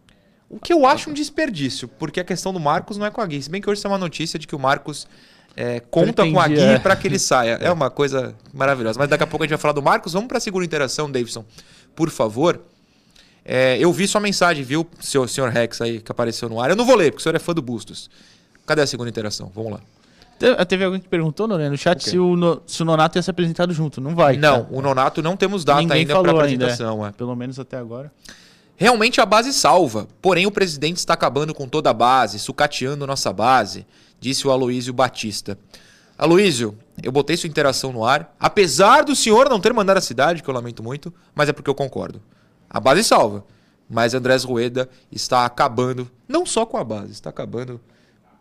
[0.49, 3.25] O que eu acho um desperdício, porque a questão do Marcos não é com a
[3.25, 3.41] Gui.
[3.41, 5.07] Se bem que hoje tem uma notícia de que o Marcos
[5.55, 6.33] é, conta Pretendia.
[6.33, 6.79] com a Gui é.
[6.79, 7.57] para que ele saia.
[7.61, 8.99] É uma coisa maravilhosa.
[8.99, 10.13] Mas daqui a pouco a gente vai falar do Marcos.
[10.13, 11.45] Vamos para a segunda interação, Davidson,
[11.95, 12.61] por favor.
[13.43, 16.69] É, eu vi sua mensagem, viu, senhor, senhor Rex aí, que apareceu no ar.
[16.69, 18.09] Eu não vou ler, porque o senhor é fã do Bustos.
[18.65, 19.51] Cadê a segunda interação?
[19.53, 19.79] Vamos lá.
[20.65, 23.31] Teve alguém que perguntou, né, no chat, se o, no, se o Nonato ia ser
[23.31, 24.01] apresentado junto.
[24.01, 24.35] Não vai.
[24.35, 24.67] Não, tá?
[24.69, 26.95] o Nonato não temos data Ninguém ainda para apresentação.
[26.95, 27.09] Ainda, é.
[27.09, 27.11] É.
[27.13, 28.11] Pelo menos até agora.
[28.77, 33.31] Realmente a base salva, porém o presidente está acabando com toda a base, sucateando nossa
[33.31, 33.87] base,
[34.19, 35.57] disse o Aloísio Batista.
[36.17, 40.43] Aloísio, eu botei sua interação no ar, apesar do senhor não ter mandado a cidade,
[40.43, 42.21] que eu lamento muito, mas é porque eu concordo.
[42.69, 43.45] A base salva,
[43.89, 47.79] mas Andrés Rueda está acabando, não só com a base, está acabando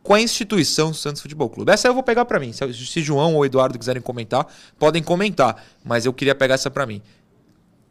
[0.02, 1.72] com a instituição Santos Futebol Clube.
[1.72, 2.52] Essa eu vou pegar para mim.
[2.52, 4.46] Se João ou Eduardo quiserem comentar,
[4.78, 7.00] podem comentar, mas eu queria pegar essa para mim.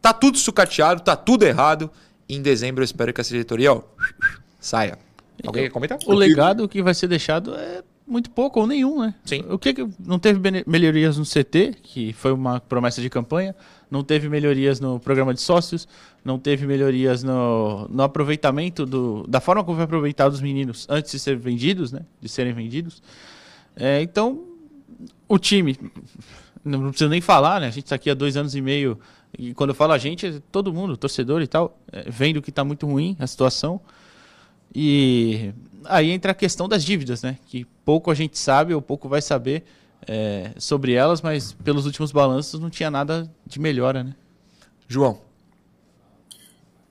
[0.01, 1.89] Tá tudo sucateado, tá tudo errado
[2.27, 3.81] em dezembro eu espero que essa diretoria ó,
[4.59, 4.97] saia.
[5.45, 5.99] Alguém quer comentar?
[6.05, 9.15] O legado que vai ser deixado é muito pouco ou nenhum, né?
[9.25, 9.43] Sim.
[9.49, 13.55] O que, não teve melhorias no CT, que foi uma promessa de campanha,
[13.89, 15.87] não teve melhorias no programa de sócios,
[16.23, 21.11] não teve melhorias no, no aproveitamento do, da forma como foi aproveitado os meninos antes
[21.11, 22.01] de serem vendidos, né?
[22.21, 23.01] De serem vendidos.
[23.75, 24.43] É, então,
[25.27, 25.77] o time,
[26.63, 27.67] não preciso nem falar, né?
[27.67, 28.99] A gente está aqui há dois anos e meio
[29.37, 32.63] e quando eu falo a gente, todo mundo, torcedor e tal, é, vendo que está
[32.63, 33.81] muito ruim a situação.
[34.73, 35.51] E
[35.85, 37.37] aí entra a questão das dívidas, né?
[37.47, 39.63] Que pouco a gente sabe ou pouco vai saber
[40.07, 44.15] é, sobre elas, mas pelos últimos balanços não tinha nada de melhora, né?
[44.87, 45.19] João.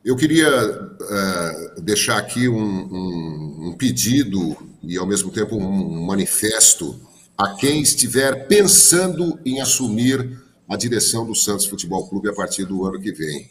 [0.04, 7.00] Eu queria uh, deixar aqui um, um, um, pedido e, ao mesmo tempo, um manifesto
[7.38, 10.41] a quem estiver pensando em assumir
[10.72, 13.50] a direção do Santos Futebol Clube a partir do ano que vem.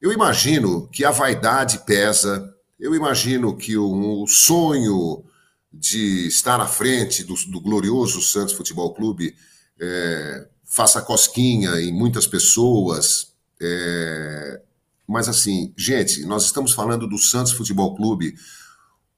[0.00, 5.24] Eu imagino que a vaidade pesa, eu imagino que o sonho
[5.72, 9.34] de estar à frente do, do glorioso Santos Futebol Clube
[9.80, 13.32] é, faça cosquinha em muitas pessoas.
[13.60, 14.60] É,
[15.08, 18.34] mas assim, gente, nós estamos falando do Santos Futebol Clube,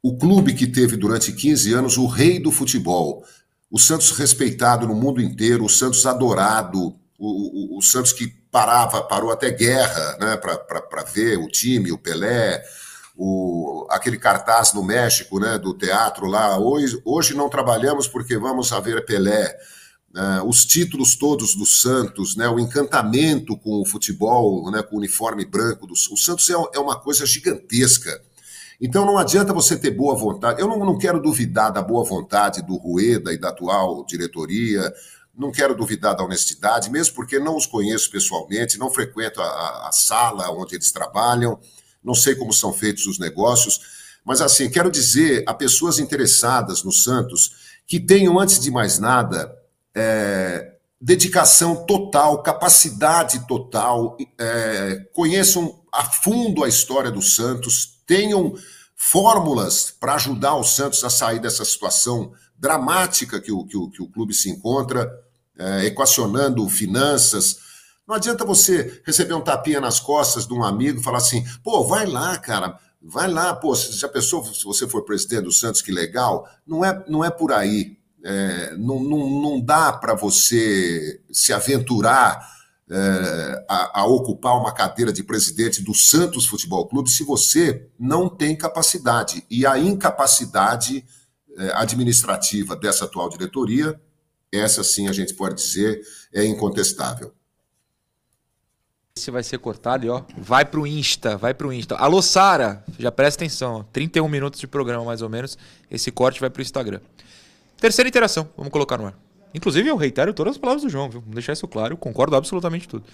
[0.02, 3.24] o clube que teve durante 15 anos o rei do futebol.
[3.70, 9.02] O Santos respeitado no mundo inteiro, o Santos adorado, o, o, o Santos que parava,
[9.02, 12.62] parou até guerra né, para ver o time, o Pelé,
[13.16, 16.58] o, aquele cartaz no México né, do teatro lá.
[16.58, 19.54] Hoje, hoje não trabalhamos porque vamos ver Pelé.
[20.14, 24.98] Uh, os títulos todos do Santos, né, o encantamento com o futebol, né, com o
[24.98, 25.86] uniforme branco.
[25.86, 28.18] Do, o Santos é, é, uma coisa gigantesca.
[28.80, 30.60] Então não adianta você ter boa vontade.
[30.60, 34.92] Eu não, não quero duvidar da boa vontade do Rueda e da atual diretoria,
[35.36, 39.92] não quero duvidar da honestidade, mesmo porque não os conheço pessoalmente, não frequento a, a
[39.92, 41.58] sala onde eles trabalham,
[42.02, 43.80] não sei como são feitos os negócios,
[44.24, 49.56] mas assim, quero dizer a pessoas interessadas no Santos que tenham, antes de mais nada,
[49.94, 58.54] é, dedicação total, capacidade total, é, conheçam a fundo a história do Santos, tenham
[58.96, 64.02] fórmulas para ajudar o Santos a sair dessa situação dramática que o, que o, que
[64.02, 65.08] o clube se encontra,
[65.56, 67.58] é, equacionando finanças.
[68.08, 71.84] Não adianta você receber um tapinha nas costas de um amigo e falar assim, pô,
[71.84, 75.82] vai lá, cara, vai lá, pô, se já pensou se você for presidente do Santos,
[75.82, 76.48] que legal.
[76.66, 77.98] Não é, não é por aí.
[78.24, 82.57] É, não, não, não dá para você se aventurar
[82.90, 88.28] é, a, a, ocupar uma cadeira de presidente do Santos Futebol Clube se você não
[88.28, 89.44] tem capacidade.
[89.50, 91.04] E a incapacidade
[91.56, 94.00] é, administrativa dessa atual diretoria,
[94.50, 96.00] essa sim a gente pode dizer
[96.32, 97.32] é incontestável.
[99.16, 101.96] Esse vai ser cortado e ó, vai pro Insta, vai pro Insta.
[101.96, 105.58] Alô, Sara, já presta atenção, 31 minutos de programa mais ou menos.
[105.90, 107.00] Esse corte vai pro Instagram.
[107.76, 109.27] Terceira interação, vamos colocar no ar.
[109.54, 111.20] Inclusive, eu reitero todas as palavras do João, viu?
[111.20, 113.04] Vamos deixar isso claro, eu concordo absolutamente tudo.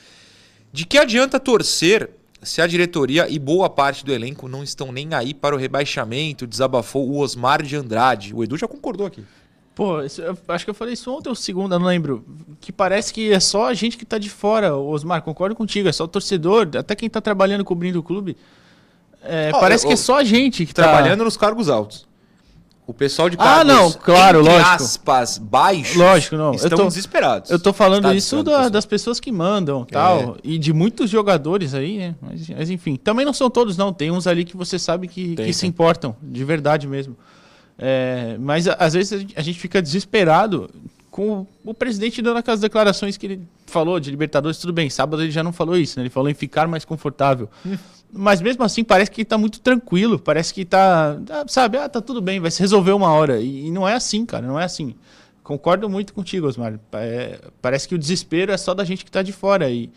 [0.72, 2.10] De que adianta torcer
[2.42, 6.46] se a diretoria e boa parte do elenco não estão nem aí para o rebaixamento,
[6.46, 8.34] desabafou o Osmar de Andrade.
[8.34, 9.24] O Edu já concordou aqui.
[9.74, 12.24] Pô, eu acho que eu falei isso ontem ou segunda, não lembro.
[12.60, 15.92] Que parece que é só a gente que tá de fora, Osmar, concordo contigo, é
[15.92, 18.36] só o torcedor, até quem tá trabalhando cobrindo o clube.
[19.22, 20.82] É, oh, parece eu, que é só a gente que tá.
[20.82, 22.06] Trabalhando nos cargos altos.
[22.86, 24.74] O pessoal de cargos, ah, não, claro, entre lógico.
[24.74, 26.52] aspas, baixos, lógico, não.
[26.52, 27.50] estão eu tô, desesperados.
[27.50, 30.40] Eu tô falando isso da, das pessoas que mandam tal, é.
[30.44, 32.14] e de muitos jogadores aí, né?
[32.20, 33.90] Mas, mas, enfim, também não são todos, não.
[33.90, 37.16] Tem uns ali que você sabe que, tem, que se importam, de verdade mesmo.
[37.78, 40.70] É, mas às vezes a gente fica desesperado
[41.10, 45.30] com o presidente dando aquelas declarações que ele falou de Libertadores, tudo bem, sábado ele
[45.30, 46.02] já não falou isso, né?
[46.02, 47.48] Ele falou em ficar mais confortável.
[48.16, 50.18] Mas mesmo assim, parece que está muito tranquilo.
[50.18, 53.40] Parece que está, ah, sabe, ah, tá tudo bem, vai se resolver uma hora.
[53.40, 54.94] E, e não é assim, cara, não é assim.
[55.42, 56.78] Concordo muito contigo, Osmar.
[56.92, 59.70] É, parece que o desespero é só da gente que está de fora.
[59.70, 59.90] E,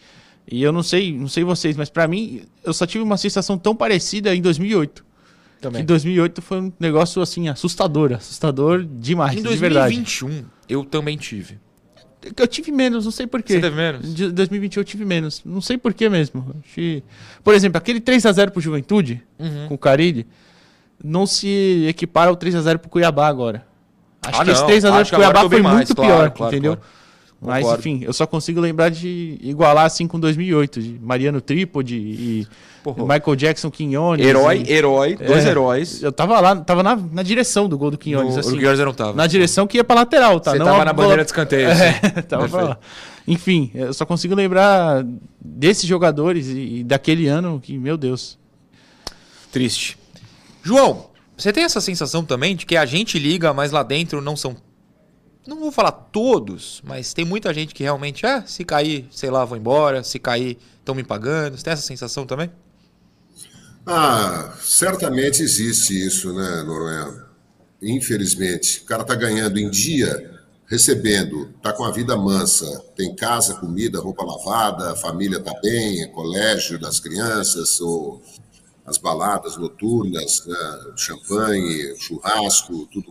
[0.49, 3.57] e eu não sei, não sei vocês, mas para mim, eu só tive uma sensação
[3.57, 5.05] tão parecida em 2008.
[5.61, 5.79] Também.
[5.79, 9.93] Que em 2008 foi um negócio assim assustador, assustador demais, em de verdade.
[9.93, 11.59] Em 2021 eu também tive.
[12.35, 13.53] Eu tive menos, não sei porquê.
[13.53, 14.13] Você teve menos?
[14.13, 15.41] De 2021 eu tive menos.
[15.45, 16.55] Não sei porquê mesmo.
[17.43, 19.67] Por exemplo, aquele 3x0 pro Juventude, uhum.
[19.69, 20.25] com o Carille,
[21.03, 23.65] não se equipara ao 3x0 pro Cuiabá agora.
[24.21, 24.69] Acho ah, que não.
[24.69, 26.77] esse 3x0 pro Cuiabá foi muito claro, pior, claro, entendeu?
[26.77, 26.97] Claro.
[27.39, 27.79] Mas, Concordo.
[27.79, 32.47] enfim, eu só consigo lembrar de igualar assim com 2008, de Mariano Trípode e
[32.93, 33.15] Porra.
[33.15, 34.25] Michael Jackson Quinones.
[34.25, 34.71] Herói, e...
[34.71, 36.01] herói, dois é, heróis.
[36.01, 38.35] Eu tava lá, tava na, na direção do gol do Quinones.
[38.35, 39.13] No, assim, o Quinones não tava.
[39.13, 40.51] Na direção que ia pra lateral, tá?
[40.51, 41.67] Você não tava na bandeira de escanteio.
[41.77, 42.79] É, tava pra lá.
[43.27, 45.05] Enfim, eu só consigo lembrar
[45.39, 48.37] desses jogadores e, e daquele ano que, meu Deus.
[49.51, 49.97] Triste.
[50.63, 51.07] João,
[51.37, 54.55] você tem essa sensação também de que a gente liga, mas lá dentro não são
[55.45, 59.45] não vou falar todos, mas tem muita gente que realmente, ah, se cair, sei lá,
[59.45, 61.57] vou embora, se cair, estão me pagando.
[61.57, 62.51] Você tem essa sensação também?
[63.89, 67.25] Ah, certamente existe isso, né, Noronha?
[67.81, 68.81] Infelizmente.
[68.81, 74.01] O cara tá ganhando em dia, recebendo, tá com a vida mansa, tem casa, comida,
[74.01, 78.21] roupa lavada, a família tá bem, é colégio das crianças, ou
[78.85, 83.09] as baladas noturnas, né, champanhe, churrasco, tudo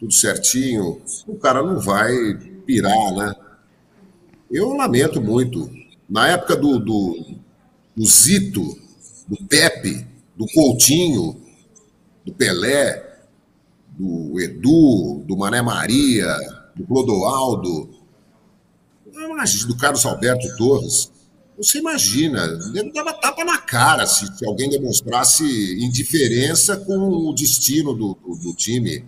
[0.00, 2.10] tudo certinho, o cara não vai
[2.66, 3.34] pirar, né?
[4.50, 5.70] Eu lamento muito.
[6.08, 7.34] Na época do, do,
[7.94, 8.79] do Zito,
[9.30, 10.04] do Pepe,
[10.36, 11.40] do Coutinho,
[12.26, 13.20] do Pelé,
[13.90, 16.36] do Edu, do Mané Maria,
[16.74, 17.88] do Clodoaldo,
[19.68, 21.12] do Carlos Alberto Torres.
[21.56, 22.42] Você imagina,
[22.74, 25.44] ele dava tapa na cara se, se alguém demonstrasse
[25.80, 29.04] indiferença com o destino do, do, do time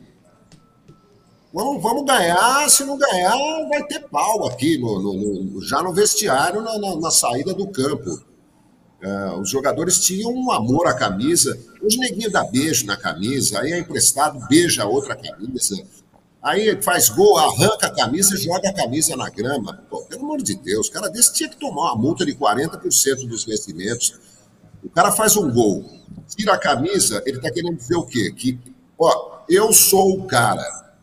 [1.54, 3.36] Vamos, vamos ganhar, se não ganhar,
[3.68, 7.66] vai ter pau aqui, no, no, no já no vestiário, na, na, na saída do
[7.68, 8.22] campo.
[9.02, 11.58] Uh, os jogadores tinham um amor à camisa.
[11.82, 15.76] Os neguinhos dá beijo na camisa, aí é emprestado, beija outra camisa.
[16.40, 19.84] Aí faz gol, arranca a camisa e joga a camisa na grama.
[19.90, 23.26] Pô, pelo amor de Deus, o cara desse tinha que tomar uma multa de 40%
[23.28, 24.14] dos vencimentos.
[24.84, 25.84] O cara faz um gol,
[26.36, 28.32] tira a camisa, ele está querendo dizer o quê?
[28.36, 28.58] Que,
[28.98, 30.94] ó, eu sou o cara.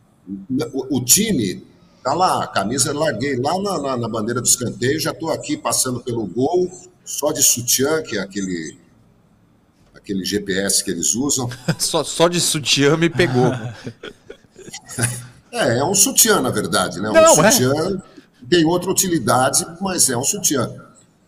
[0.72, 1.66] O, o time
[2.02, 5.56] tá lá, a camisa larguei lá na, na, na bandeira do escanteio, já estou aqui
[5.56, 6.70] passando pelo gol,
[7.10, 8.78] só de sutiã, que é aquele
[9.92, 11.50] aquele GPS que eles usam.
[11.78, 13.52] só, só de sutiã me pegou.
[15.52, 17.10] é, é um sutiã, na verdade, né?
[17.10, 17.50] Não, um é.
[17.50, 18.46] sutiã é.
[18.48, 20.72] tem outra utilidade, mas é um sutiã.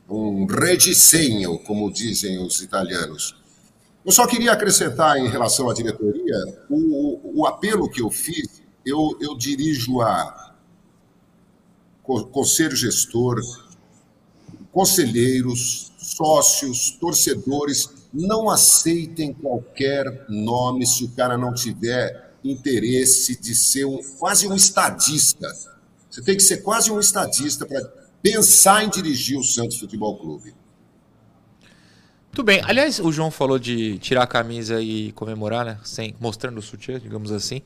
[0.08, 3.36] Um redisenho, como dizem os italianos.
[4.04, 6.36] Eu só queria acrescentar em relação à diretoria,
[6.70, 10.54] o, o apelo que eu fiz, eu, eu dirijo a
[12.32, 13.40] conselho gestor,
[14.72, 23.84] conselheiros, sócios, torcedores, não aceitem qualquer nome se o cara não tiver interesse de ser
[23.84, 25.46] um, quase um estadista.
[26.10, 27.80] Você tem que ser quase um estadista para
[28.22, 30.54] pensar em dirigir o Santos Futebol Clube.
[32.26, 32.62] Muito bem.
[32.64, 35.78] Aliás, o João falou de tirar a camisa e comemorar, né?
[35.84, 37.60] Sem, mostrando o sutiã, digamos assim,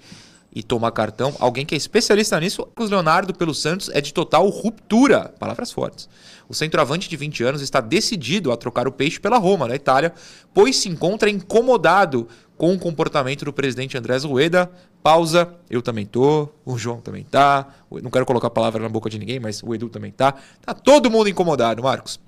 [0.56, 1.34] e tomar cartão.
[1.38, 5.34] Alguém que é especialista nisso, o Leonardo pelo Santos, é de total ruptura.
[5.38, 6.08] Palavras fortes.
[6.48, 10.14] O centroavante de 20 anos está decidido a trocar o peixe pela Roma, na Itália,
[10.54, 12.26] pois se encontra incomodado
[12.56, 14.70] com o comportamento do presidente Andrés Rueda.
[15.02, 17.68] Pausa, eu também tô, o João também tá.
[18.02, 20.36] Não quero colocar a palavra na boca de ninguém, mas o Edu também tá.
[20.64, 22.18] Tá todo mundo incomodado, Marcos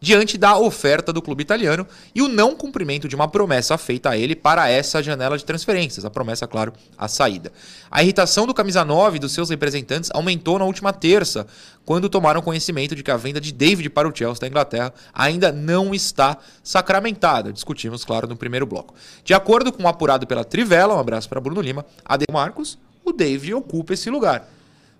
[0.00, 4.16] diante da oferta do clube italiano e o não cumprimento de uma promessa feita a
[4.16, 7.52] ele para essa janela de transferências, a promessa, claro, a saída.
[7.90, 11.46] A irritação do camisa 9 e dos seus representantes aumentou na última terça,
[11.84, 15.50] quando tomaram conhecimento de que a venda de David para o Chelsea da Inglaterra ainda
[15.50, 17.52] não está sacramentada.
[17.52, 18.94] Discutimos, claro, no primeiro bloco.
[19.24, 22.78] De acordo com o apurado pela Trivela, um abraço para Bruno Lima, a de Marcos,
[23.04, 24.48] o David ocupa esse lugar.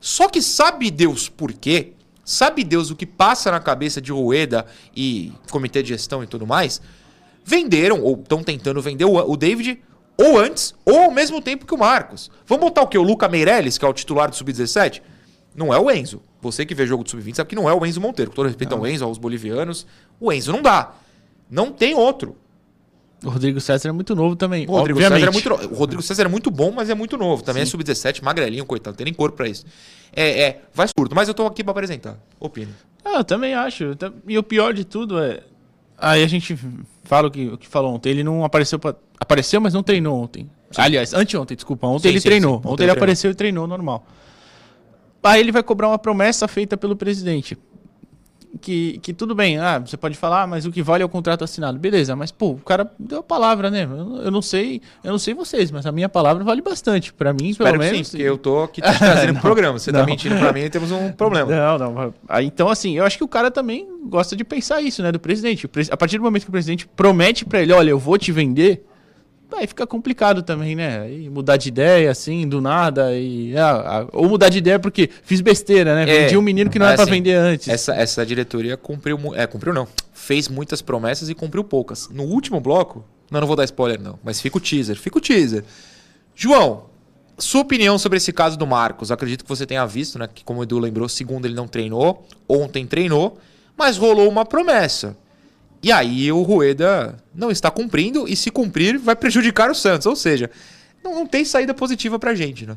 [0.00, 1.92] Só que sabe Deus por quê?
[2.28, 6.46] Sabe Deus o que passa na cabeça de Rueda e comitê de gestão e tudo
[6.46, 6.78] mais?
[7.42, 9.82] Venderam, ou estão tentando vender o, David
[10.14, 12.30] ou antes, ou ao mesmo tempo que o Marcos.
[12.44, 12.98] Vamos botar o que?
[12.98, 15.00] O Luca Meirelles, que é o titular do Sub-17?
[15.56, 16.22] Não é o Enzo.
[16.42, 18.30] Você que vê jogo do Sub-20 sabe que não é o Enzo Monteiro.
[18.30, 18.80] Com todo respeito não.
[18.80, 19.86] ao Enzo, aos bolivianos.
[20.20, 20.96] O Enzo não dá.
[21.50, 22.36] Não tem outro.
[23.24, 24.66] O Rodrigo César é muito novo também.
[24.68, 27.42] O Rodrigo, César é muito, o Rodrigo César é muito bom, mas é muito novo.
[27.42, 27.70] Também é Sim.
[27.70, 28.92] é sub-17, magrelinho, coitado.
[28.92, 29.64] Não tem nem corpo pra isso.
[30.14, 32.16] É, é, vai curto, mas eu tô aqui pra apresentar.
[32.38, 32.72] Opine.
[33.04, 33.96] Ah, eu também acho.
[34.26, 35.40] E o pior de tudo é.
[35.96, 36.56] Aí a gente
[37.02, 38.10] fala o que, o que falou ontem.
[38.10, 38.94] Ele não apareceu pra...
[39.18, 40.48] Apareceu, mas não treinou ontem.
[40.70, 40.80] Sim.
[40.80, 41.88] Aliás, anteontem, desculpa.
[41.88, 42.58] Ontem sim, ele sim, treinou.
[42.58, 42.96] Ontem, ontem ele treinou.
[42.96, 44.06] apareceu e treinou normal.
[45.22, 47.58] Aí ele vai cobrar uma promessa feita pelo presidente
[48.60, 51.44] que, que tudo bem, ah, você pode falar, mas o que vale é o contrato
[51.44, 51.78] assinado.
[51.78, 53.84] Beleza, mas pô, o cara deu a palavra, né?
[53.84, 57.12] Eu, eu não sei, eu não sei vocês, mas a minha palavra vale bastante.
[57.12, 58.08] Para mim, Espero pelo menos.
[58.08, 59.78] Sim, porque eu tô aqui te trazendo pro programa.
[59.78, 60.04] Você tá não.
[60.06, 61.50] tá mentindo para mim e temos um problema.
[61.50, 62.14] Não, não.
[62.42, 65.12] Então, assim, eu acho que o cara também gosta de pensar isso, né?
[65.12, 65.68] Do presidente.
[65.90, 68.84] A partir do momento que o presidente promete para ele, olha, eu vou te vender,
[69.56, 71.00] Aí fica complicado também, né?
[71.00, 73.16] Aí mudar de ideia, assim, do nada.
[73.16, 76.02] E, ah, ah ou mudar de ideia porque fiz besteira, né?
[76.02, 77.66] É, Vendi um menino que não é, era pra assim, vender antes.
[77.66, 79.18] Essa, essa diretoria cumpriu.
[79.34, 79.88] É, cumpriu não.
[80.12, 82.08] Fez muitas promessas e cumpriu poucas.
[82.10, 83.04] No último bloco.
[83.30, 84.18] Não, não vou dar spoiler, não.
[84.22, 84.96] Mas fica o teaser.
[84.96, 85.64] Fica o teaser.
[86.34, 86.84] João,
[87.38, 89.10] sua opinião sobre esse caso do Marcos?
[89.10, 90.28] Acredito que você tenha visto, né?
[90.32, 93.38] Que, como o Edu lembrou, segundo ele não treinou, ontem treinou,
[93.76, 95.16] mas rolou uma promessa.
[95.82, 100.06] E aí o Rueda não está cumprindo e se cumprir vai prejudicar o Santos.
[100.06, 100.50] Ou seja,
[101.02, 102.76] não, não tem saída positiva pra gente, né?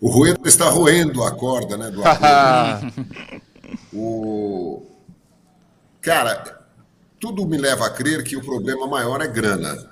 [0.00, 2.02] O Rueda está roendo a corda, né, do
[3.92, 4.82] o
[6.04, 6.60] Cara,
[7.18, 9.90] tudo me leva a crer que o problema maior é grana.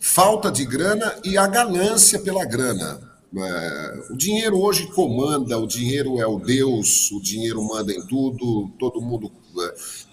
[0.00, 2.98] Falta de grana e a ganância pela grana.
[3.36, 8.70] É, o dinheiro hoje comanda, o dinheiro é o Deus, o dinheiro manda em tudo,
[8.78, 9.30] todo mundo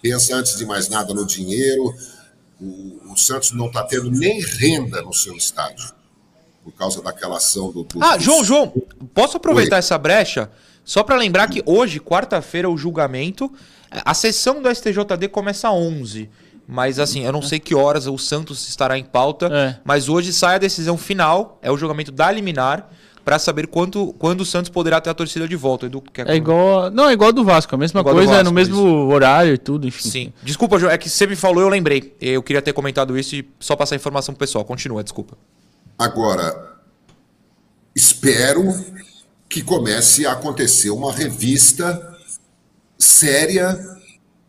[0.01, 1.93] pensa antes de mais nada no dinheiro.
[2.59, 5.91] O, o Santos não está tendo nem renda no seu estádio,
[6.63, 7.83] por causa daquela ação do.
[7.83, 8.73] do ah, João, João,
[9.13, 9.79] posso aproveitar Oi?
[9.79, 10.49] essa brecha?
[10.83, 13.51] Só para lembrar que hoje, quarta-feira, o julgamento.
[14.03, 16.29] A sessão do STJD começa às 11.
[16.67, 19.47] Mas assim, eu não sei que horas o Santos estará em pauta.
[19.47, 19.79] É.
[19.83, 22.89] Mas hoje sai a decisão final, é o julgamento da liminar
[23.26, 25.88] para saber quanto, quando o Santos poderá ter a torcida de volta.
[25.88, 26.30] Edu, quer...
[26.30, 26.91] É igual.
[26.91, 29.07] Não, é igual do Vasco, a mesma igual coisa, Vasco, é no mesmo isso.
[29.11, 30.09] horário e tudo, enfim.
[30.09, 30.34] Sim.
[30.43, 32.15] Desculpa, João, é que você me falou, eu lembrei.
[32.21, 34.63] Eu queria ter comentado isso e só passar a informação pro pessoal.
[34.63, 35.36] Continua, desculpa.
[35.97, 36.76] Agora,
[37.95, 38.63] espero
[39.49, 42.15] que comece a acontecer uma revista
[42.99, 43.76] séria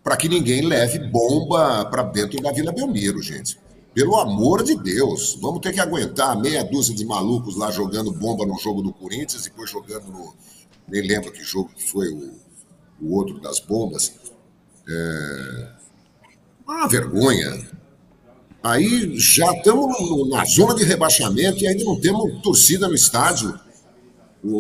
[0.04, 3.58] para que ninguém leve bomba para dentro da Vila Belmiro, gente.
[3.96, 8.44] Pelo amor de Deus, vamos ter que aguentar meia dúzia de malucos lá jogando bomba
[8.44, 10.34] no jogo do Corinthians, e depois jogando no.
[10.86, 12.34] Nem lembro que jogo foi o,
[13.00, 14.12] o outro das bombas.
[14.86, 15.68] É...
[16.68, 17.70] Uma vergonha.
[18.62, 23.58] Aí já estamos na zona de rebaixamento e ainda não temos torcida no estádio.
[24.44, 24.58] O,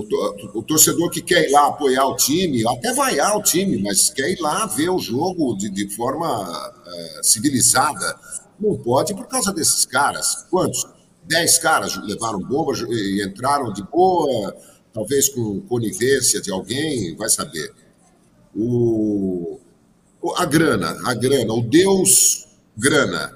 [0.54, 4.30] o, torcedor que quer ir lá apoiar o time, até vaiar o time, mas quer
[4.30, 8.18] ir lá ver o jogo de, de forma é, civilizada
[8.58, 10.46] não pode por causa desses caras.
[10.50, 10.86] Quantos?
[11.24, 14.56] Dez caras levaram bomba e entraram de boa,
[14.92, 17.72] talvez com conivência de alguém, vai saber.
[18.54, 19.58] O,
[20.36, 23.32] a grana, a grana, o Deus grana.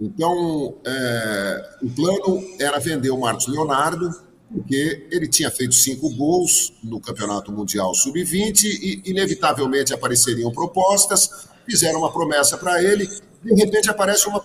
[0.00, 4.10] Então, é, o plano era vender o Marcos Leonardo,
[4.52, 11.48] porque ele tinha feito cinco gols no Campeonato Mundial Sub-20 e, inevitavelmente, apareceriam propostas.
[11.66, 13.08] Fizeram uma promessa para ele,
[13.42, 14.42] de repente aparece uma,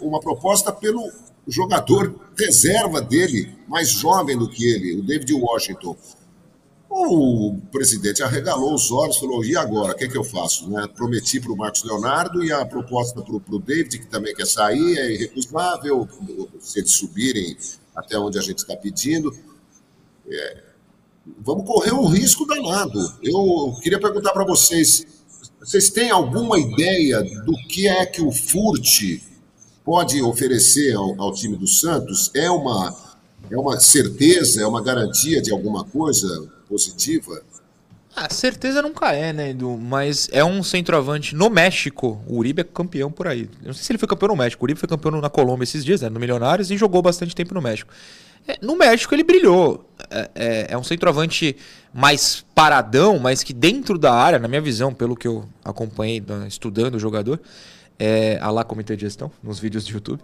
[0.00, 1.10] uma proposta pelo
[1.46, 5.96] jogador reserva dele, mais jovem do que ele, o David Washington.
[6.88, 9.92] O presidente arregalou os olhos e falou: e agora?
[9.92, 10.68] O que, é que eu faço?
[10.68, 10.86] Né?
[10.94, 14.98] Prometi para o Marcos Leonardo e a proposta para o David, que também quer sair,
[14.98, 16.06] é irrecusável,
[16.60, 17.56] se eles subirem
[17.96, 19.34] até onde a gente está pedindo.
[20.30, 20.62] É,
[21.38, 23.00] vamos correr um risco danado.
[23.22, 25.06] Eu queria perguntar para vocês
[25.64, 29.20] vocês têm alguma ideia do que é que o Furt
[29.84, 32.32] pode oferecer ao, ao, time do Santos?
[32.34, 32.94] É uma,
[33.48, 37.42] é uma certeza, é uma garantia de alguma coisa positiva?
[38.14, 39.78] A ah, certeza nunca é, né, Edu?
[39.78, 42.20] Mas é um centroavante no México.
[42.26, 43.48] O Uribe é campeão por aí.
[43.62, 44.62] Eu não sei se ele foi campeão no México.
[44.62, 47.54] O Uribe foi campeão na Colômbia esses dias, né, no Milionários, e jogou bastante tempo
[47.54, 47.90] no México.
[48.46, 49.88] É, no México ele brilhou.
[50.10, 51.56] É, é, é, um centroavante
[51.92, 56.96] mais paradão, mas que dentro da área, na minha visão, pelo que eu acompanhei estudando
[56.96, 57.40] o jogador,
[57.98, 60.20] é, a lá comitê de gestão, nos vídeos do YouTube,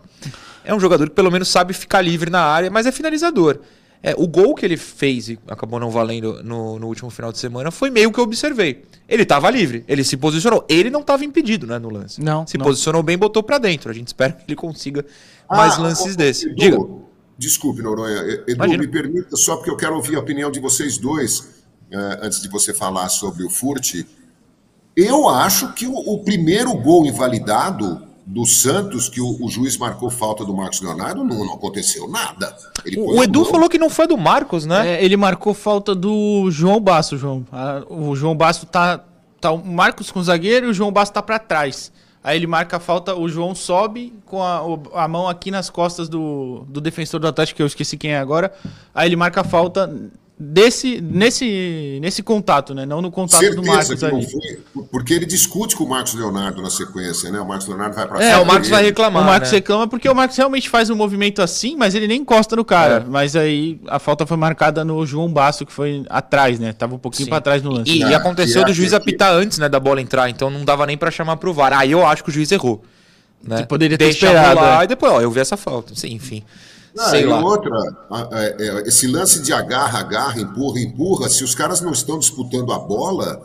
[0.65, 3.61] é um jogador que pelo menos sabe ficar livre na área, mas é finalizador.
[4.03, 7.39] É, o gol que ele fez e acabou não valendo no, no, último final de
[7.39, 8.85] semana foi meio que eu observei.
[9.09, 10.65] Ele estava livre, ele se posicionou.
[10.69, 12.21] Ele não estava impedido né, no lance.
[12.21, 12.47] Não.
[12.47, 12.65] Se não.
[12.65, 13.91] posicionou bem, botou para dentro.
[13.91, 15.05] A gente espera que ele consiga
[15.51, 16.55] mais ah, lances desses.
[16.55, 16.79] Diga.
[17.39, 18.19] Desculpe, Noronha.
[18.19, 18.79] Edu, Imagina.
[18.79, 22.49] me permita, só porque eu quero ouvir a opinião de vocês dois, uh, antes de
[22.49, 24.05] você falar sobre o Furt.
[24.97, 30.53] Eu acho que o, primeiro gol invalidado do Santos, que o, juiz marcou falta do
[30.53, 32.53] Marcos Leonardo, não, não aconteceu nada.
[32.97, 34.97] o Edu falou que não foi do Marcos, né?
[34.97, 37.47] É, ele marcou falta do João Basso, João.
[37.89, 39.05] o João Basso tá,
[39.41, 39.53] tá.
[39.53, 41.93] O Marcos com o zagueiro e o João Basso tá para trás.
[42.23, 44.61] Aí ele marca a falta, o João sobe com a,
[44.95, 48.19] a mão aqui nas costas do, do defensor do Atlético, que eu esqueci quem é
[48.19, 48.53] agora.
[48.95, 49.91] Aí ele marca a falta
[50.39, 52.87] desse, nesse, nesse contato, né?
[52.87, 54.27] Não no contato Certeza do Marcos ali.
[54.31, 57.41] Foi, porque ele discute com o Marcos Leonardo na sequência, né?
[57.41, 59.23] O Marcos Leonardo vai para É, o Marcos vai reclamar.
[59.23, 59.59] O Marcos né?
[59.59, 62.99] reclama porque o Marcos realmente faz um movimento assim, mas ele nem encosta no cara.
[62.99, 63.05] É.
[63.09, 66.73] Mas aí a falta foi marcada no João Basso, que foi atrás, né?
[66.73, 67.91] Tava um pouquinho para trás no lance.
[67.91, 70.97] E, e aconteceu do juiz apitar antes, né, da bola entrar, então não dava nem
[70.97, 71.73] para chamar pro VAR.
[71.73, 72.83] Aí eu acho que o juiz errou.
[73.43, 73.59] Né?
[73.59, 74.61] Que poderia ter Deixa esperado.
[74.61, 74.85] Lá, é.
[74.85, 75.93] e depois, ó, eu vi essa falta.
[76.07, 76.45] Enfim.
[76.99, 77.41] Ah, Sei e lá.
[77.41, 77.71] outra,
[78.33, 82.73] é, é, esse lance de agarra, agarra, empurra, empurra, se os caras não estão disputando
[82.73, 83.41] a bola,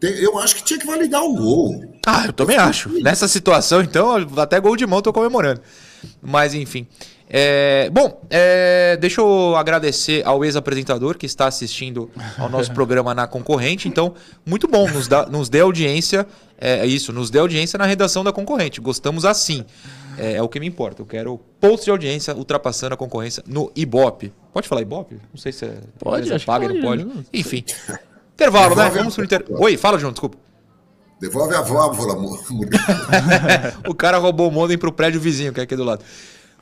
[0.00, 1.84] eu acho que tinha que validar o gol.
[2.06, 2.88] Ah, eu também acho.
[3.02, 5.60] Nessa situação, então, até gol de mão tô comemorando.
[6.22, 6.86] Mas, enfim.
[7.30, 13.26] É, bom, é, deixa eu agradecer ao ex-apresentador que está assistindo ao nosso programa na
[13.26, 13.88] concorrente.
[13.88, 14.14] Então,
[14.46, 16.26] muito bom, nos, dá, nos dê audiência.
[16.60, 18.80] É isso, nos dê audiência na redação da concorrente.
[18.80, 19.64] Gostamos assim
[20.18, 21.02] é, é, o que me importa.
[21.02, 24.32] Eu quero post de audiência ultrapassando a concorrência no Ibope.
[24.52, 25.16] Pode falar Ibope?
[25.32, 25.78] Não sei se é.
[25.98, 27.04] Pode, acho paga, pode, não pode.
[27.04, 27.64] Não Enfim.
[28.34, 28.90] Intervalo, né?
[28.90, 29.44] Vamos pro inter...
[29.48, 30.36] Oi, fala, João, desculpa.
[31.20, 32.16] Devolve a válvula,
[33.88, 36.04] O cara roubou o modem pro prédio vizinho, que é aqui do lado.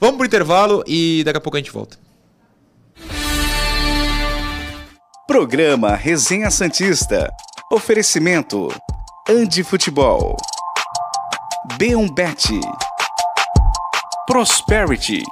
[0.00, 1.98] Vamos pro intervalo e daqui a pouco a gente volta.
[5.26, 7.30] Programa Resenha Santista.
[7.70, 8.68] Oferecimento.
[9.28, 10.36] Andi Futebol.
[11.78, 12.60] B1 Bet.
[14.26, 15.22] Prosperity.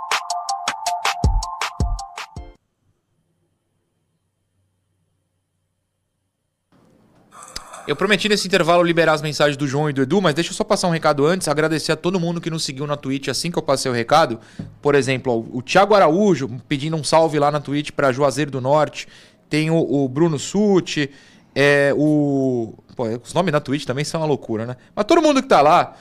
[7.86, 10.54] Eu prometi nesse intervalo liberar as mensagens do João e do Edu, mas deixa eu
[10.54, 13.50] só passar um recado antes, agradecer a todo mundo que nos seguiu na Twitch assim
[13.50, 14.38] que eu passei o recado.
[14.80, 19.08] Por exemplo, o Thiago Araújo pedindo um salve lá na Twitch para Juazeiro do Norte.
[19.50, 21.10] Tem o, o Bruno Suti,
[21.52, 22.74] é, o.
[22.94, 24.76] Pô, os nomes na Twitch também são uma loucura, né?
[24.94, 25.96] Mas todo mundo que tá lá,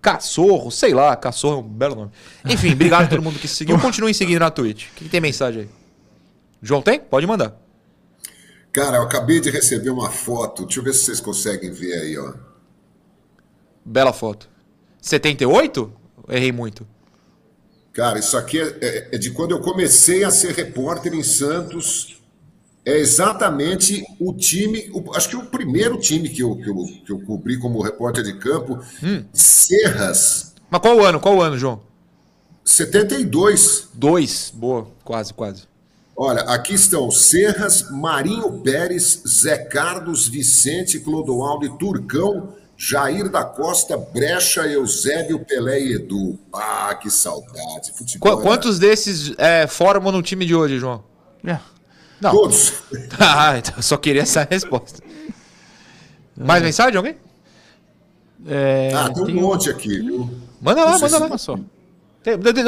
[0.00, 2.10] Cachorro, sei lá, Cachorro é um belo nome.
[2.44, 3.78] Enfim, obrigado a todo mundo que seguiu.
[3.80, 4.88] Continuem seguindo na Twitch.
[4.88, 5.68] O que, que tem mensagem aí?
[6.62, 7.00] João tem?
[7.00, 7.56] Pode mandar.
[8.72, 10.64] Cara, eu acabei de receber uma foto.
[10.64, 12.34] Deixa eu ver se vocês conseguem ver aí, ó.
[13.84, 14.48] Bela foto.
[15.00, 15.92] 78?
[16.28, 16.86] Errei muito.
[17.92, 22.20] Cara, isso aqui é, é, é de quando eu comecei a ser repórter em Santos
[22.88, 27.12] é exatamente o time, o, acho que o primeiro time que eu, que eu, que
[27.12, 29.24] eu cobri como repórter de campo, hum.
[29.30, 30.54] Serras.
[30.70, 31.20] Mas qual o ano?
[31.20, 31.82] Qual o ano, João?
[32.64, 33.88] 72.
[33.92, 34.50] Dois.
[34.54, 35.64] Boa, quase, quase.
[36.16, 43.98] Olha, aqui estão Serras, Marinho Pérez, Zé Carlos, Vicente, Clodoaldo e Turcão, Jair da Costa,
[43.98, 46.38] Brecha, Eusébio, Pelé e Edu.
[46.50, 47.92] Ah, que saudade.
[47.94, 48.88] Futebol, Qu quantos né?
[48.88, 51.04] desses é, formam no time de hoje, João?
[51.44, 51.58] É.
[52.20, 52.30] Não.
[52.30, 52.74] Todos.
[53.18, 55.02] ah, então eu só queria essa resposta.
[56.36, 57.16] Mais mensagem, alguém?
[58.46, 60.30] É, ah, tem um monte aqui, viu?
[60.60, 61.28] Manda lá, manda lá.
[61.28, 61.60] Passou.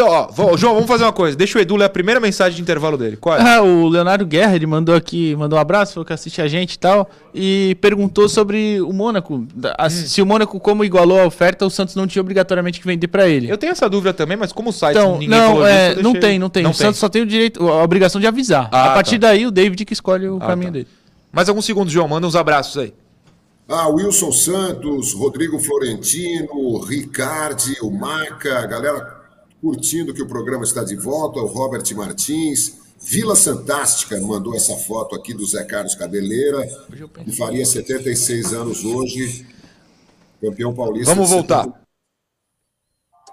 [0.02, 1.36] Ó, João, vamos fazer uma coisa.
[1.36, 3.16] Deixa o Edu ler a primeira mensagem de intervalo dele.
[3.16, 3.42] Qual é?
[3.42, 6.74] Ah, o Leonardo Guerra, ele mandou aqui, mandou um abraço, falou que assiste a gente
[6.74, 7.10] e tal.
[7.34, 9.34] E perguntou sobre o Mônaco.
[9.34, 9.48] Hum.
[9.90, 13.28] Se o Mônaco, como igualou a oferta, o Santos não tinha obrigatoriamente que vender para
[13.28, 13.50] ele.
[13.50, 16.02] Eu tenho essa dúvida também, mas como o site então, ninguém não, falou é, disso,
[16.02, 16.62] não tem, não tem.
[16.62, 16.86] Não o tem.
[16.86, 18.68] Santos só tem o direito, a obrigação de avisar.
[18.72, 19.28] Ah, a partir tá.
[19.28, 20.72] daí, o David que escolhe o ah, caminho tá.
[20.74, 20.88] dele.
[21.32, 22.08] Mais alguns segundos, João.
[22.08, 22.92] Manda uns abraços aí.
[23.68, 29.19] Ah, Wilson Santos, Rodrigo Florentino, Ricardi, o Maca, a galera
[29.60, 32.78] curtindo que o programa está de volta, o Robert Martins.
[33.02, 36.66] Vila Fantástica mandou essa foto aqui do Zé Carlos Cabeleira,
[37.24, 39.46] que faria 76 anos hoje,
[40.40, 41.14] campeão paulista.
[41.14, 41.66] Vamos voltar.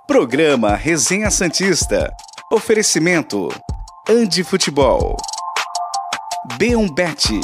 [0.08, 2.10] Programa Resenha Santista.
[2.52, 3.50] Oferecimento:
[4.10, 5.18] Andi Futebol.
[6.58, 7.42] B1Bet.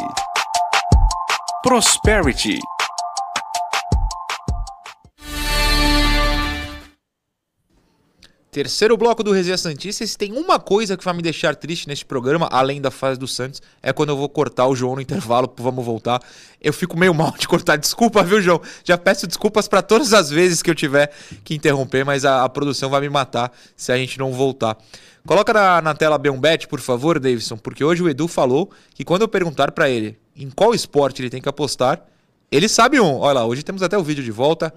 [1.61, 2.57] Prosperity.
[8.54, 10.06] Terceiro bloco do Resenha Santista.
[10.06, 13.28] Se tem uma coisa que vai me deixar triste neste programa, além da fase do
[13.28, 15.51] Santos, é quando eu vou cortar o João no intervalo.
[15.58, 16.22] Vamos voltar.
[16.62, 17.78] Eu fico meio mal de cortar.
[17.78, 18.62] Desculpa, viu, João?
[18.84, 21.12] Já peço desculpas para todas as vezes que eu tiver
[21.43, 24.78] que interromper, mas a, a, produção vai me matar se a gente não voltar.
[25.26, 29.24] Coloca na, na tela B1Bet, por favor, Davidson, porque hoje o Edu falou que quando
[29.24, 32.06] eu perguntar para ele em qual esporte ele tem que apostar,
[32.51, 33.18] ele sabe um.
[33.18, 34.72] Olha lá, hoje temos até o vídeo de volta.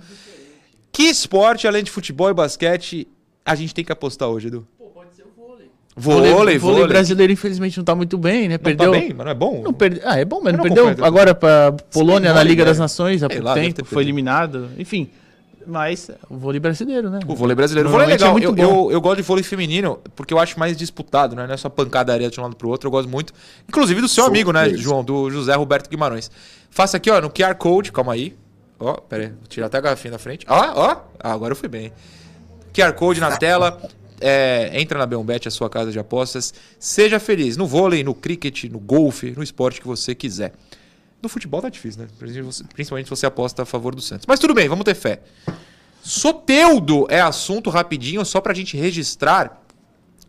[0.90, 3.06] Que esporte, além de futebol e basquete,
[3.46, 4.66] a gente tem que apostar hoje, Edu?
[4.76, 5.70] Pô, pode ser o vôlei.
[5.96, 6.58] Vôlei, vôlei.
[6.58, 8.58] vôlei brasileiro, infelizmente, não tá muito bem, né?
[8.58, 8.86] Perdeu...
[8.86, 9.62] Não tá bem, mas não é bom.
[9.62, 10.00] Não perde...
[10.04, 13.28] Ah, é bom, mas não, não perdeu agora pra Polônia na Liga das Nações há
[13.28, 14.68] pouco tempo, foi eliminado.
[14.76, 15.08] Enfim,
[15.66, 17.18] mas o vôlei brasileiro, né?
[17.26, 17.88] O vôlei brasileiro.
[17.88, 18.38] O vôlei é legal.
[18.38, 21.46] É eu, eu, eu, gosto de vôlei feminino porque eu acho mais disputado, né?
[21.46, 22.86] Não é só pancadaria de um lado pro outro.
[22.86, 23.34] Eu gosto muito.
[23.68, 25.02] Inclusive do seu Sou amigo, né, João?
[25.02, 26.30] Do José Roberto Guimarães.
[26.70, 27.90] Faça aqui, ó, no QR Code.
[27.90, 28.36] Calma aí.
[28.78, 29.28] Ó, pera aí.
[29.30, 30.46] Vou tirar até a garrafinha da frente.
[30.48, 30.96] Ó, ó.
[31.18, 31.92] Ah, agora eu fui bem.
[32.76, 33.80] QR Code na tela
[34.20, 36.52] é, entra na Beombet, a sua casa de apostas.
[36.78, 40.52] Seja feliz no vôlei, no cricket, no golfe, no esporte que você quiser.
[41.22, 42.08] No futebol tá difícil, né?
[42.74, 44.26] Principalmente se você aposta a favor do Santos.
[44.26, 45.22] Mas tudo bem, vamos ter fé.
[46.02, 49.62] Soteudo é assunto rapidinho, só pra gente registrar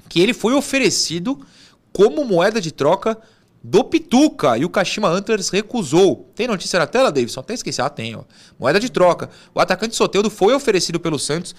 [0.07, 1.45] que ele foi oferecido
[1.91, 3.17] como moeda de troca
[3.63, 6.31] do Pituca e o Kashima Antlers recusou.
[6.33, 7.41] Tem notícia na tela, Davidson?
[7.41, 7.81] Até esqueci.
[7.81, 8.15] Ah, tem.
[8.15, 8.23] Ó.
[8.57, 9.29] Moeda de troca.
[9.53, 11.53] O atacante Soteudo foi oferecido pelo Santos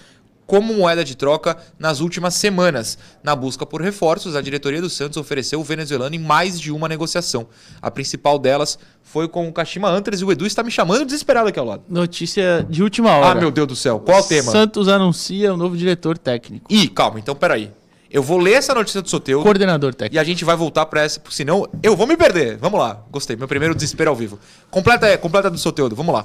[0.48, 2.98] como moeda de troca nas últimas semanas.
[3.22, 6.88] Na busca por reforços, a diretoria do Santos ofereceu o venezuelano em mais de uma
[6.88, 7.46] negociação.
[7.82, 11.48] A principal delas foi com o Kashima Antres e o Edu está me chamando desesperado
[11.48, 11.82] aqui ao lado.
[11.86, 13.32] Notícia de última hora.
[13.32, 14.00] Ah, meu Deus do céu.
[14.00, 14.50] Qual o tema?
[14.50, 16.64] Santos anuncia o um novo diretor técnico.
[16.70, 17.70] Ih, calma, então peraí.
[18.10, 19.44] Eu vou ler essa notícia do Soteudo.
[19.44, 20.16] Coordenador técnico.
[20.16, 22.56] E a gente vai voltar para essa, porque senão eu vou me perder.
[22.56, 23.02] Vamos lá.
[23.10, 23.36] Gostei.
[23.36, 24.38] Meu primeiro desespero ao vivo.
[24.70, 25.94] Completa, é, completa do Soteudo.
[25.94, 26.24] Vamos lá.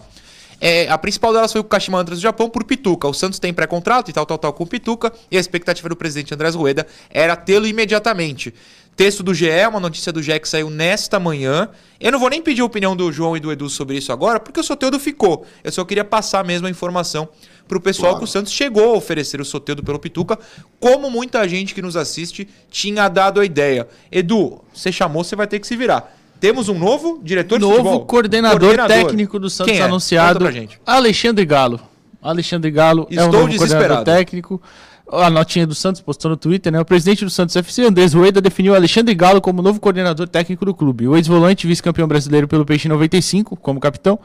[0.59, 3.07] É, a principal delas foi o Kashima Antlers do Japão por Pituca.
[3.07, 5.11] O Santos tem pré-contrato e tal, tal, tal com o Pituca.
[5.29, 8.53] E a expectativa do presidente Andrés Rueda era tê-lo imediatamente.
[8.95, 11.69] Texto do GE, uma notícia do GE que saiu nesta manhã.
[11.99, 14.39] Eu não vou nem pedir a opinião do João e do Edu sobre isso agora,
[14.39, 15.47] porque o Soteudo ficou.
[15.63, 17.27] Eu só queria passar mesmo a informação
[17.67, 18.19] para o pessoal claro.
[18.19, 20.37] que o Santos chegou a oferecer o Soteudo pelo Pituca,
[20.79, 23.87] como muita gente que nos assiste tinha dado a ideia.
[24.11, 26.15] Edu, você chamou, você vai ter que se virar.
[26.43, 27.93] Temos um novo diretor novo de futebol.
[27.93, 29.81] Novo coordenador, coordenador, técnico do Santos é?
[29.81, 30.45] anunciado.
[30.85, 31.79] Alexandre Galo.
[32.21, 34.61] Alexandre Galo Estou é o novo coordenador técnico.
[35.09, 36.81] A notinha do Santos postou no Twitter, né?
[36.81, 40.73] O presidente do Santos FC, Andrés Rueda, definiu Alexandre Galo como novo coordenador técnico do
[40.73, 41.07] clube.
[41.07, 44.19] O ex-volante, vice-campeão brasileiro pelo Peixe 95, como capitão,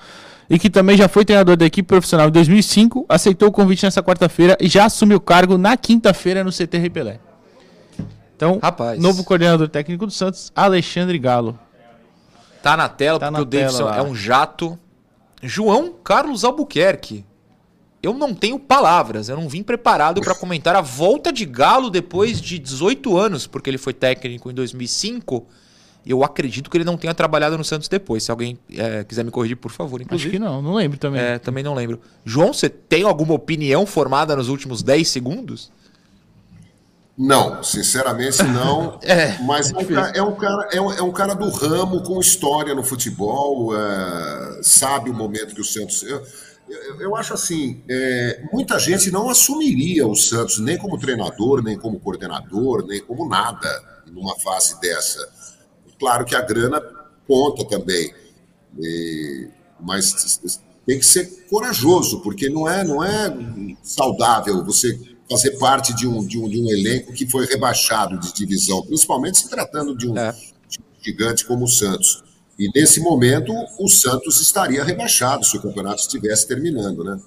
[0.51, 4.03] e que também já foi treinador da equipe profissional em 2005, aceitou o convite nessa
[4.03, 7.21] quarta-feira e já assumiu o cargo na quinta-feira no CT Repelé.
[8.35, 9.01] Então, Rapaz.
[9.01, 11.57] novo coordenador técnico do Santos, Alexandre Galo.
[12.63, 14.79] Tá na tela, tá porque na o Davidson é um jato.
[15.43, 17.25] João Carlos Albuquerque.
[18.03, 22.41] Eu não tenho palavras, eu não vim preparado para comentar a volta de Galo depois
[22.41, 25.45] de 18 anos, porque ele foi técnico em 2005
[26.07, 28.23] Eu acredito que ele não tenha trabalhado no Santos depois.
[28.23, 30.01] Se alguém é, quiser me corrigir, por favor.
[30.01, 30.31] Inclusive.
[30.31, 31.21] Acho que não, não lembro também.
[31.21, 32.01] É, também não lembro.
[32.25, 35.73] João, você tem alguma opinião formada nos últimos 10 segundos?
[37.19, 38.97] Não, sinceramente não.
[39.03, 42.01] é, mas é um, cara, é, um cara, é, um, é um cara do ramo,
[42.05, 46.05] com história no futebol, é, sabe o momento que o Santos.
[46.05, 46.25] Eu,
[46.69, 51.77] eu, eu acho assim: é, muita gente não assumiria o Santos nem como treinador, nem
[51.77, 53.69] como coordenador, nem como nada
[54.07, 55.29] numa fase dessa.
[55.99, 56.81] Claro que a grana
[57.27, 58.15] conta também,
[58.79, 59.49] e,
[59.81, 60.41] mas
[60.87, 63.37] tem que ser corajoso, porque não é, não é
[63.83, 64.97] saudável você
[65.31, 69.39] fazer parte de um, de um, de um elenco que foi rebaixado de divisão, principalmente
[69.39, 70.35] se tratando de um, é.
[71.03, 72.23] gigante como o Santos.
[72.59, 77.21] E nesse momento, o Santos estaria rebaixado se o campeonato estivesse terminando, né?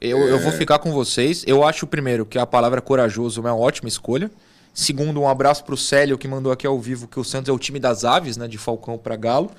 [0.00, 0.32] Eu, é...
[0.32, 1.44] eu vou ficar com vocês.
[1.46, 4.30] Eu acho, primeiro, que a palavra corajoso é uma ótima escolha.
[4.76, 7.52] Segundo, um abraço para o Célio, que mandou aqui ao vivo que o Santos é
[7.52, 8.48] o time das aves, né?
[8.48, 9.52] De Falcão para Galo.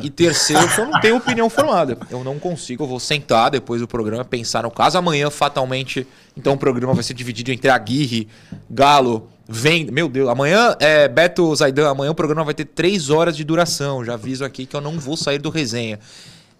[0.00, 1.98] E terceiro, que eu não tenho opinião formada.
[2.08, 4.96] Eu não consigo, eu vou sentar depois do programa, pensar no caso.
[4.96, 8.28] Amanhã, fatalmente, então o programa vai ser dividido entre Aguirre,
[8.70, 13.36] Galo, Vem, meu Deus, amanhã é Beto Zaidan, amanhã o programa vai ter três horas
[13.36, 14.02] de duração.
[14.02, 15.98] Já aviso aqui que eu não vou sair do resenha.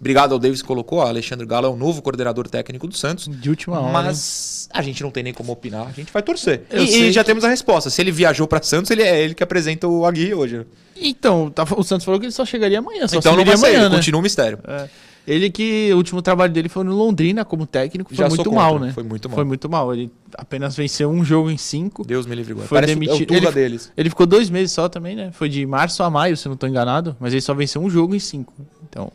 [0.05, 1.01] Obrigado ao Davis que colocou.
[1.01, 3.27] Alexandre Galo é o novo coordenador técnico do Santos.
[3.27, 3.91] De última hora.
[3.91, 5.87] Mas a gente não tem nem como opinar.
[5.87, 6.65] A gente vai torcer.
[6.71, 7.29] E, e, já que...
[7.29, 7.89] temos a resposta.
[7.89, 10.67] Se ele viajou para Santos, ele é ele que apresenta o Aguirre hoje.
[10.95, 13.09] Então, tá, o Santos falou que ele só chegaria amanhã.
[13.09, 13.97] Só então não vai amanhã, né?
[13.97, 14.59] continua o mistério.
[14.69, 14.91] É.
[15.27, 18.79] Ele que o último trabalho dele foi no Londrina como técnico, foi Já muito mal,
[18.79, 18.93] né?
[18.93, 19.37] Foi muito mal.
[19.37, 19.95] Foi muito mal.
[19.95, 22.05] Ele apenas venceu um jogo em cinco.
[22.05, 22.69] Deus me livre agora.
[22.69, 23.33] Foi Parece demitido.
[23.33, 23.91] É ele, deles.
[23.97, 25.31] ele ficou dois meses só também, né?
[25.33, 27.17] Foi de março a maio, se não estou enganado.
[27.19, 28.53] Mas ele só venceu um jogo em cinco.
[28.87, 29.11] Então.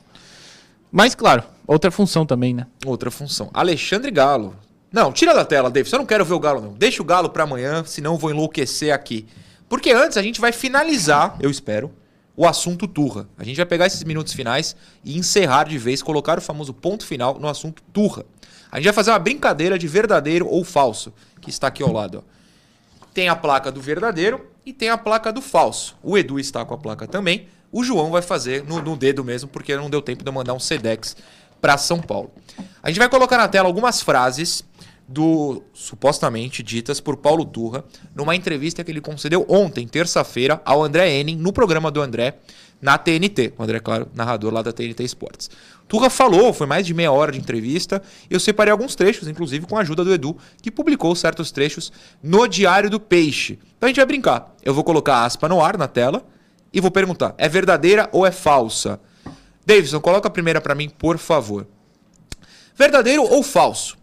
[0.91, 2.65] Mas, claro, outra função também, né?
[2.85, 3.49] Outra função.
[3.53, 4.55] Alexandre Galo.
[4.91, 5.93] Não, tira da tela, David.
[5.93, 6.73] Eu não quero ver o Galo, não.
[6.73, 9.27] Deixa o Galo para amanhã, senão eu vou enlouquecer aqui.
[9.67, 11.91] Porque antes a gente vai finalizar, eu espero,
[12.35, 13.27] o assunto Turra.
[13.37, 17.05] A gente vai pegar esses minutos finais e encerrar de vez, colocar o famoso ponto
[17.05, 18.25] final no assunto Turra.
[18.71, 22.23] A gente vai fazer uma brincadeira de verdadeiro ou falso, que está aqui ao lado.
[22.25, 23.05] Ó.
[23.13, 25.97] Tem a placa do verdadeiro e tem a placa do falso.
[26.01, 27.47] O Edu está com a placa também.
[27.71, 30.53] O João vai fazer no, no dedo mesmo, porque não deu tempo de eu mandar
[30.53, 31.15] um Sedex
[31.61, 32.31] para São Paulo.
[32.81, 34.63] A gente vai colocar na tela algumas frases
[35.07, 37.83] do supostamente ditas por Paulo Turra
[38.15, 42.37] numa entrevista que ele concedeu ontem, terça-feira, ao André Henning, no programa do André,
[42.79, 43.53] na TNT.
[43.57, 45.49] O André, claro, narrador lá da TNT Esportes.
[45.87, 49.75] Turra falou, foi mais de meia hora de entrevista, eu separei alguns trechos, inclusive com
[49.75, 51.91] a ajuda do Edu, que publicou certos trechos
[52.21, 53.57] no Diário do Peixe.
[53.77, 54.55] Então a gente vai brincar.
[54.63, 56.23] Eu vou colocar aspa no ar na tela
[56.73, 58.99] e vou perguntar: é verdadeira ou é falsa?
[59.65, 61.67] Davidson, coloca a primeira para mim, por favor.
[62.75, 63.97] Verdadeiro ou falso?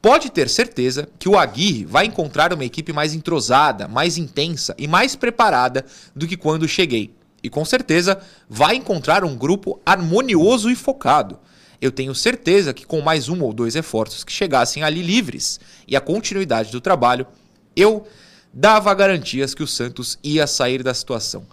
[0.00, 4.88] Pode ter certeza que o Aguirre vai encontrar uma equipe mais entrosada, mais intensa e
[4.88, 7.14] mais preparada do que quando cheguei.
[7.42, 11.38] E com certeza vai encontrar um grupo harmonioso e focado.
[11.80, 15.96] Eu tenho certeza que com mais um ou dois reforços que chegassem ali livres e
[15.96, 17.26] a continuidade do trabalho,
[17.74, 18.06] eu
[18.52, 21.46] dava garantias que o Santos ia sair da situação.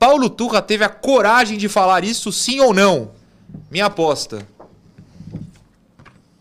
[0.00, 3.10] Paulo Turra teve a coragem de falar isso sim ou não?
[3.70, 4.48] Minha aposta.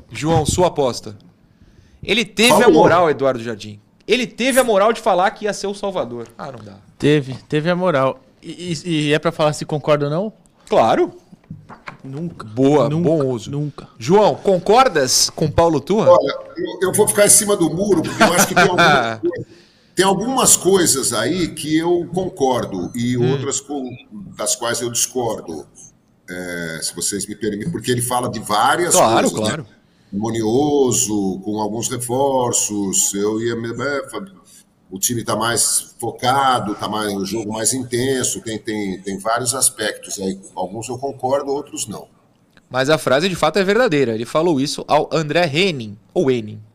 [0.10, 1.18] João, sua aposta.
[2.02, 2.68] Ele teve Falou.
[2.68, 3.78] a moral, Eduardo Jardim.
[4.08, 6.30] Ele teve a moral de falar que ia ser o Salvador.
[6.38, 6.78] Ah, não dá.
[6.98, 8.22] Teve, teve a moral.
[8.42, 10.34] E, e, e é para falar se concorda ou não?
[10.70, 11.12] Claro.
[12.02, 12.46] Nunca.
[12.46, 13.52] Boa, nunca, bom uso.
[13.52, 13.90] Nunca.
[13.98, 16.12] João, concordas com Paulo Turra?
[16.12, 19.20] Olha, eu, eu, vou ficar em cima do muro, porque eu acho que tem algumas,
[20.00, 23.34] tem algumas coisas aí que eu concordo e hum.
[23.34, 23.84] outras com,
[24.38, 25.68] das quais eu discordo.
[26.30, 29.32] É, se vocês me permitem, porque ele fala de várias claro, coisas.
[29.32, 29.64] Claro, claro.
[29.64, 29.70] Né?
[30.14, 33.14] harmonioso, com alguns reforços.
[33.14, 33.52] Eu ia.
[33.52, 34.02] É,
[34.90, 39.54] o time está mais focado, tá mais o jogo mais intenso, tem, tem, tem vários
[39.54, 40.40] aspectos aí.
[40.56, 42.08] Alguns eu concordo, outros não.
[42.70, 44.16] Mas a frase de fato é verdadeira.
[44.16, 46.69] Ele falou isso ao André Henning, ou Henning.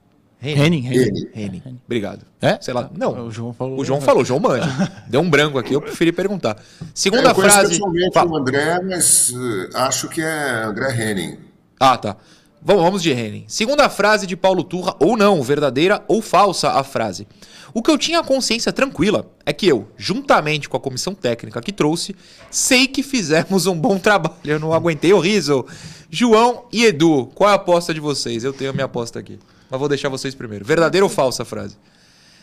[0.52, 1.30] Henning, Henning.
[1.34, 1.80] Henning.
[1.84, 2.26] Obrigado.
[2.40, 2.58] É?
[2.60, 2.90] Sei lá.
[2.94, 3.26] Não.
[3.26, 3.80] O João falou.
[3.80, 4.68] O João falou, João manja.
[5.08, 6.56] Deu um branco aqui, eu preferi perguntar.
[6.92, 7.70] Segunda eu frase.
[7.70, 11.38] pessoalmente o André, mas uh, acho que é André Henning.
[11.80, 12.16] Ah, tá.
[12.62, 13.44] Vamos de Henning.
[13.46, 17.26] Segunda frase de Paulo Turra, ou não, verdadeira ou falsa a frase.
[17.74, 21.60] O que eu tinha a consciência tranquila é que eu, juntamente com a comissão técnica
[21.60, 22.14] que trouxe,
[22.50, 24.36] sei que fizemos um bom trabalho.
[24.44, 25.66] Eu não aguentei o riso.
[26.08, 28.44] João e Edu, qual é a aposta de vocês?
[28.44, 29.38] Eu tenho a minha aposta aqui.
[29.70, 30.64] Mas vou deixar vocês primeiro.
[30.64, 31.76] Verdadeira ou falsa a frase?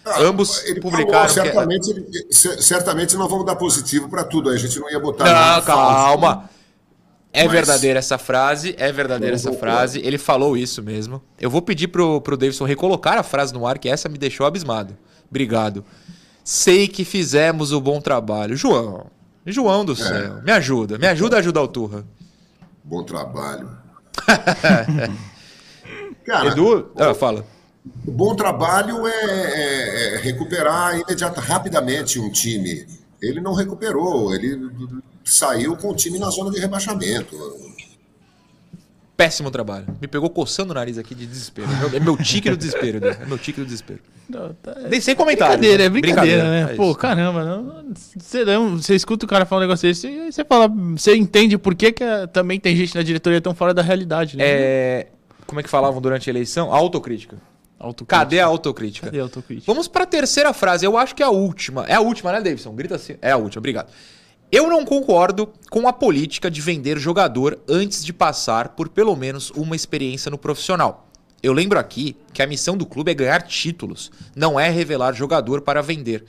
[0.04, 1.30] Ah, Ambos publicaram.
[1.30, 2.34] Falou, certamente, que...
[2.34, 4.50] certamente não vamos dar positivo para tudo.
[4.50, 5.26] A gente não ia botar.
[5.26, 6.34] Não, calma.
[6.34, 6.50] Falso, né?
[7.34, 7.52] É Mas...
[7.54, 10.02] verdadeira essa frase, é verdadeira essa frase.
[10.04, 11.22] Ele falou isso mesmo.
[11.40, 14.46] Eu vou pedir pro, pro Davidson recolocar a frase no ar, que essa me deixou
[14.46, 14.98] abismado.
[15.30, 15.86] Obrigado.
[16.44, 18.58] Sei que fizemos o bom trabalho.
[18.58, 19.06] João,
[19.46, 19.96] João do é.
[19.96, 20.42] céu.
[20.44, 22.04] Me ajuda, me ajuda a ajudar o Turra.
[22.84, 23.70] Bom trabalho.
[26.26, 27.46] Cara, Edu, ah, fala.
[28.06, 32.86] O bom trabalho é, é, é recuperar imediata, rapidamente um time.
[33.22, 34.70] Ele não recuperou, ele
[35.24, 37.36] saiu com o time na zona de rebaixamento
[39.22, 39.86] péssimo trabalho.
[40.02, 41.68] Me pegou coçando o nariz aqui de desespero.
[41.94, 43.18] É meu tique do desespero, né?
[43.22, 44.00] É meu tique do desespero.
[44.28, 44.74] Não, tá...
[44.90, 45.60] Nem sem comentário.
[45.60, 45.86] Brincadeira, né?
[45.86, 46.74] é brincadeira, brincadeira né?
[46.74, 50.32] É Pô, caramba, não, você, não, você escuta o cara falar um negócio desse e
[50.32, 52.04] você fala, você entende por que, que
[52.34, 54.44] também tem gente na diretoria tão fora da realidade, né?
[54.44, 55.08] É.
[55.52, 56.74] Como é que falavam durante a eleição?
[56.74, 57.36] Autocrítica.
[57.78, 58.18] autocrítica.
[58.18, 59.08] Cadê a autocrítica?
[59.08, 59.70] Cadê a autocrítica?
[59.70, 60.86] Vamos para a terceira frase.
[60.86, 61.84] Eu acho que é a última.
[61.88, 62.74] É a última, né, Davidson?
[62.74, 63.18] Grita assim.
[63.22, 63.92] É a última, obrigado.
[64.50, 69.50] Eu não concordo com a política de vender jogador antes de passar por pelo menos
[69.52, 71.10] uma experiência no profissional.
[71.44, 75.60] Eu lembro aqui que a missão do clube é ganhar títulos, não é revelar jogador
[75.60, 76.24] para vender.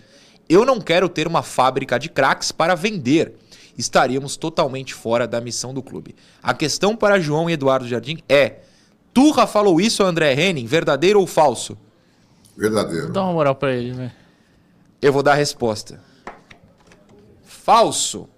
[0.49, 3.35] Eu não quero ter uma fábrica de craques para vender.
[3.79, 6.16] Estaríamos totalmente fora da missão do clube.
[6.43, 8.62] A questão para João e Eduardo Jardim é:
[9.12, 11.76] Turra falou isso a André Henning, verdadeiro ou falso?
[12.56, 13.10] Verdadeiro.
[13.10, 14.12] Dá uma moral para ele, né?
[15.00, 16.00] Eu vou dar a resposta.
[17.44, 18.28] Falso.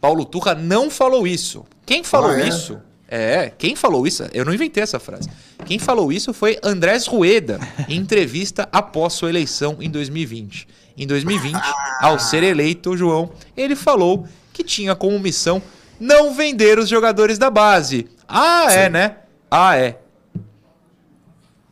[0.00, 1.64] Paulo Turra não falou isso.
[1.86, 2.48] Quem falou ah, é?
[2.48, 2.80] isso?
[3.08, 4.24] É, quem falou isso?
[4.32, 5.28] Eu não inventei essa frase.
[5.64, 10.66] Quem falou isso foi Andrés Rueda, em entrevista após sua eleição em 2020.
[10.96, 11.56] Em 2020,
[12.00, 15.62] ao ser eleito, João, ele falou que tinha como missão
[16.00, 18.08] não vender os jogadores da base.
[18.28, 18.78] Ah, é, Sim.
[18.78, 19.16] é, né?
[19.50, 19.98] Ah, é.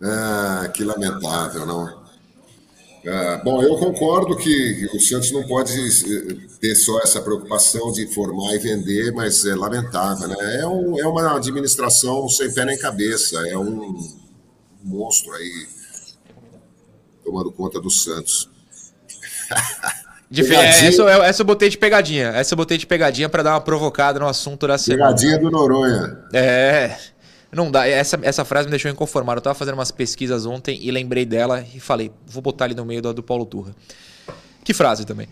[0.02, 2.00] Ah, que lamentável, não?
[3.04, 8.06] É, bom, eu concordo que o Santos não pode eh, ter só essa preocupação de
[8.12, 10.60] formar e vender, mas é lamentável, né?
[10.60, 13.96] É, um, é uma administração sem pé nem cabeça, é um
[14.84, 15.66] monstro aí
[17.24, 18.50] tomando conta do Santos.
[20.30, 22.28] De essa, essa eu botei de pegadinha.
[22.28, 25.06] Essa eu botei de pegadinha para dar uma provocada no assunto da semana.
[25.06, 26.18] Pegadinha do Noronha.
[26.32, 26.96] É.
[27.52, 27.86] Não dá.
[27.86, 29.38] Essa, essa frase me deixou inconformado.
[29.38, 32.84] Eu tava fazendo umas pesquisas ontem e lembrei dela e falei, vou botar ali no
[32.84, 33.74] meio do, do Paulo Turra.
[34.62, 35.28] Que frase também.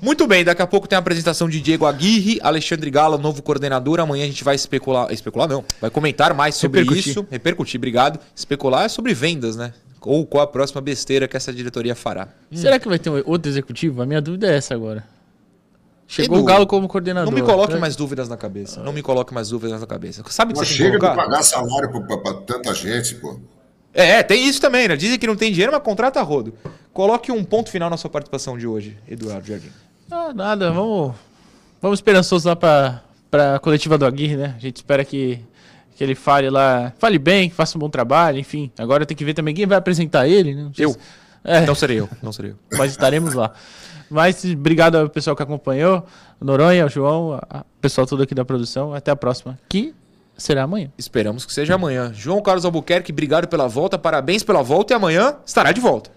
[0.00, 3.98] Muito bem, daqui a pouco tem a apresentação de Diego Aguirre, Alexandre Gala, novo coordenador.
[3.98, 5.10] Amanhã a gente vai especular.
[5.10, 7.10] Especular não, vai comentar mais sobre repercutir.
[7.10, 7.26] isso.
[7.30, 8.20] Repercutir, obrigado.
[8.34, 9.72] Especular é sobre vendas, né?
[10.02, 12.28] Ou qual a próxima besteira que essa diretoria fará.
[12.52, 12.78] Será hum.
[12.78, 14.02] que vai ter outro executivo?
[14.02, 15.15] A minha dúvida é essa agora.
[16.08, 17.30] Chegou Edu, o Galo como coordenador.
[17.30, 17.80] Não me coloque né?
[17.80, 18.80] mais dúvidas na cabeça.
[18.82, 20.22] Não me coloque mais dúvidas na cabeça.
[20.28, 23.38] Sabe que Mas você chega de pagar salário para tanta gente, pô.
[23.92, 24.94] É, tem isso também, né?
[24.94, 26.52] Dizem que não tem dinheiro, mas contrata rodo.
[26.92, 29.70] Coloque um ponto final na sua participação de hoje, Eduardo Jardim.
[30.10, 31.14] Ah, nada, vamos,
[31.80, 33.02] vamos esperançosos lá para
[33.54, 34.54] a coletiva do Aguirre, né?
[34.56, 35.40] A gente espera que,
[35.96, 38.70] que ele fale lá, fale bem, que faça um bom trabalho, enfim.
[38.78, 40.70] Agora tem que ver também quem vai apresentar ele, né?
[40.78, 40.92] eu.
[40.92, 40.98] Se...
[41.46, 41.64] É.
[41.64, 42.56] Não serei eu, não serei eu.
[42.76, 43.52] Mas estaremos lá.
[44.10, 46.04] Mas obrigado ao pessoal que acompanhou,
[46.40, 48.92] Noronha, o João, o pessoal todo aqui da produção.
[48.92, 49.94] Até a próxima, que
[50.36, 50.90] será amanhã.
[50.98, 52.12] Esperamos que seja amanhã.
[52.14, 56.10] João Carlos Albuquerque, obrigado pela volta, parabéns pela volta e amanhã estará de volta.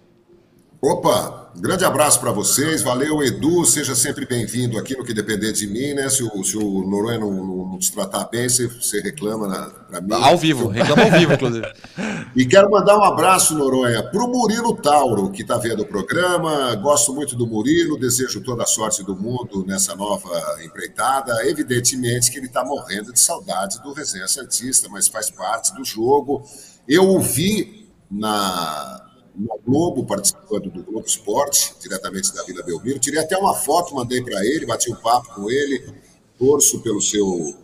[0.82, 5.67] Opa, grande abraço para vocês, valeu Edu, seja sempre bem-vindo aqui no que depender de
[5.67, 6.07] mim, né?
[6.07, 9.99] Se o, se o Noronha não, não, não te tratar bem, você, você reclama para
[9.99, 10.13] mim.
[10.13, 11.67] Ao vivo, reclama ao vivo, inclusive.
[12.34, 16.73] e quero mandar um abraço, Noronha, para o Murilo Tauro, que está vendo o programa.
[16.75, 20.30] Gosto muito do Murilo, desejo toda a sorte do mundo nessa nova
[20.63, 21.45] empreitada.
[21.45, 26.41] Evidentemente que ele está morrendo de saudade do Resenha Santista, mas faz parte do jogo.
[26.88, 29.09] Eu ouvi na
[29.39, 32.99] no Globo, participando do Globo Esporte, diretamente da Vila Belmiro.
[32.99, 35.93] Tirei até uma foto, mandei para ele, bati um papo com ele,
[36.37, 37.55] torço pelo seu,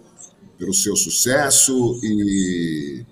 [0.58, 3.06] pelo seu sucesso e,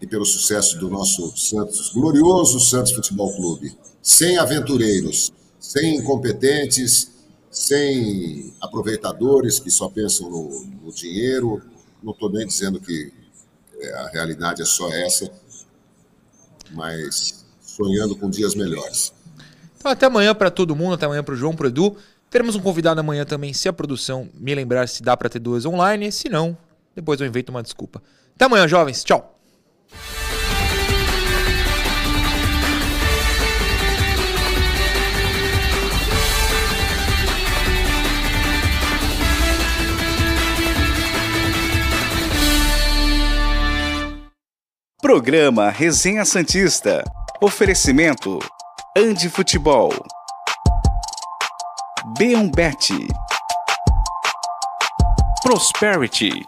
[0.00, 3.76] e pelo sucesso do nosso Santos, glorioso Santos Futebol Clube.
[4.02, 7.10] Sem aventureiros, sem incompetentes,
[7.50, 11.60] sem aproveitadores que só pensam no, no dinheiro.
[12.02, 13.12] Não estou nem dizendo que
[13.78, 15.30] é, a realidade é só essa,
[16.72, 17.35] mas
[17.76, 19.12] sonhando com dias melhores.
[19.76, 21.96] Então, até amanhã para todo mundo, até amanhã para o João, para o Edu.
[22.30, 25.64] Teremos um convidado amanhã também, se a produção me lembrar se dá para ter duas
[25.64, 26.10] online.
[26.10, 26.56] Se não,
[26.94, 28.02] depois eu invento uma desculpa.
[28.34, 29.04] Até amanhã, jovens.
[29.04, 29.38] Tchau.
[45.00, 47.04] Programa Resenha Santista.
[47.40, 48.38] Oferecimento
[48.96, 49.92] Andi Futebol.
[52.18, 53.06] B1Bet
[55.42, 56.46] Prosperity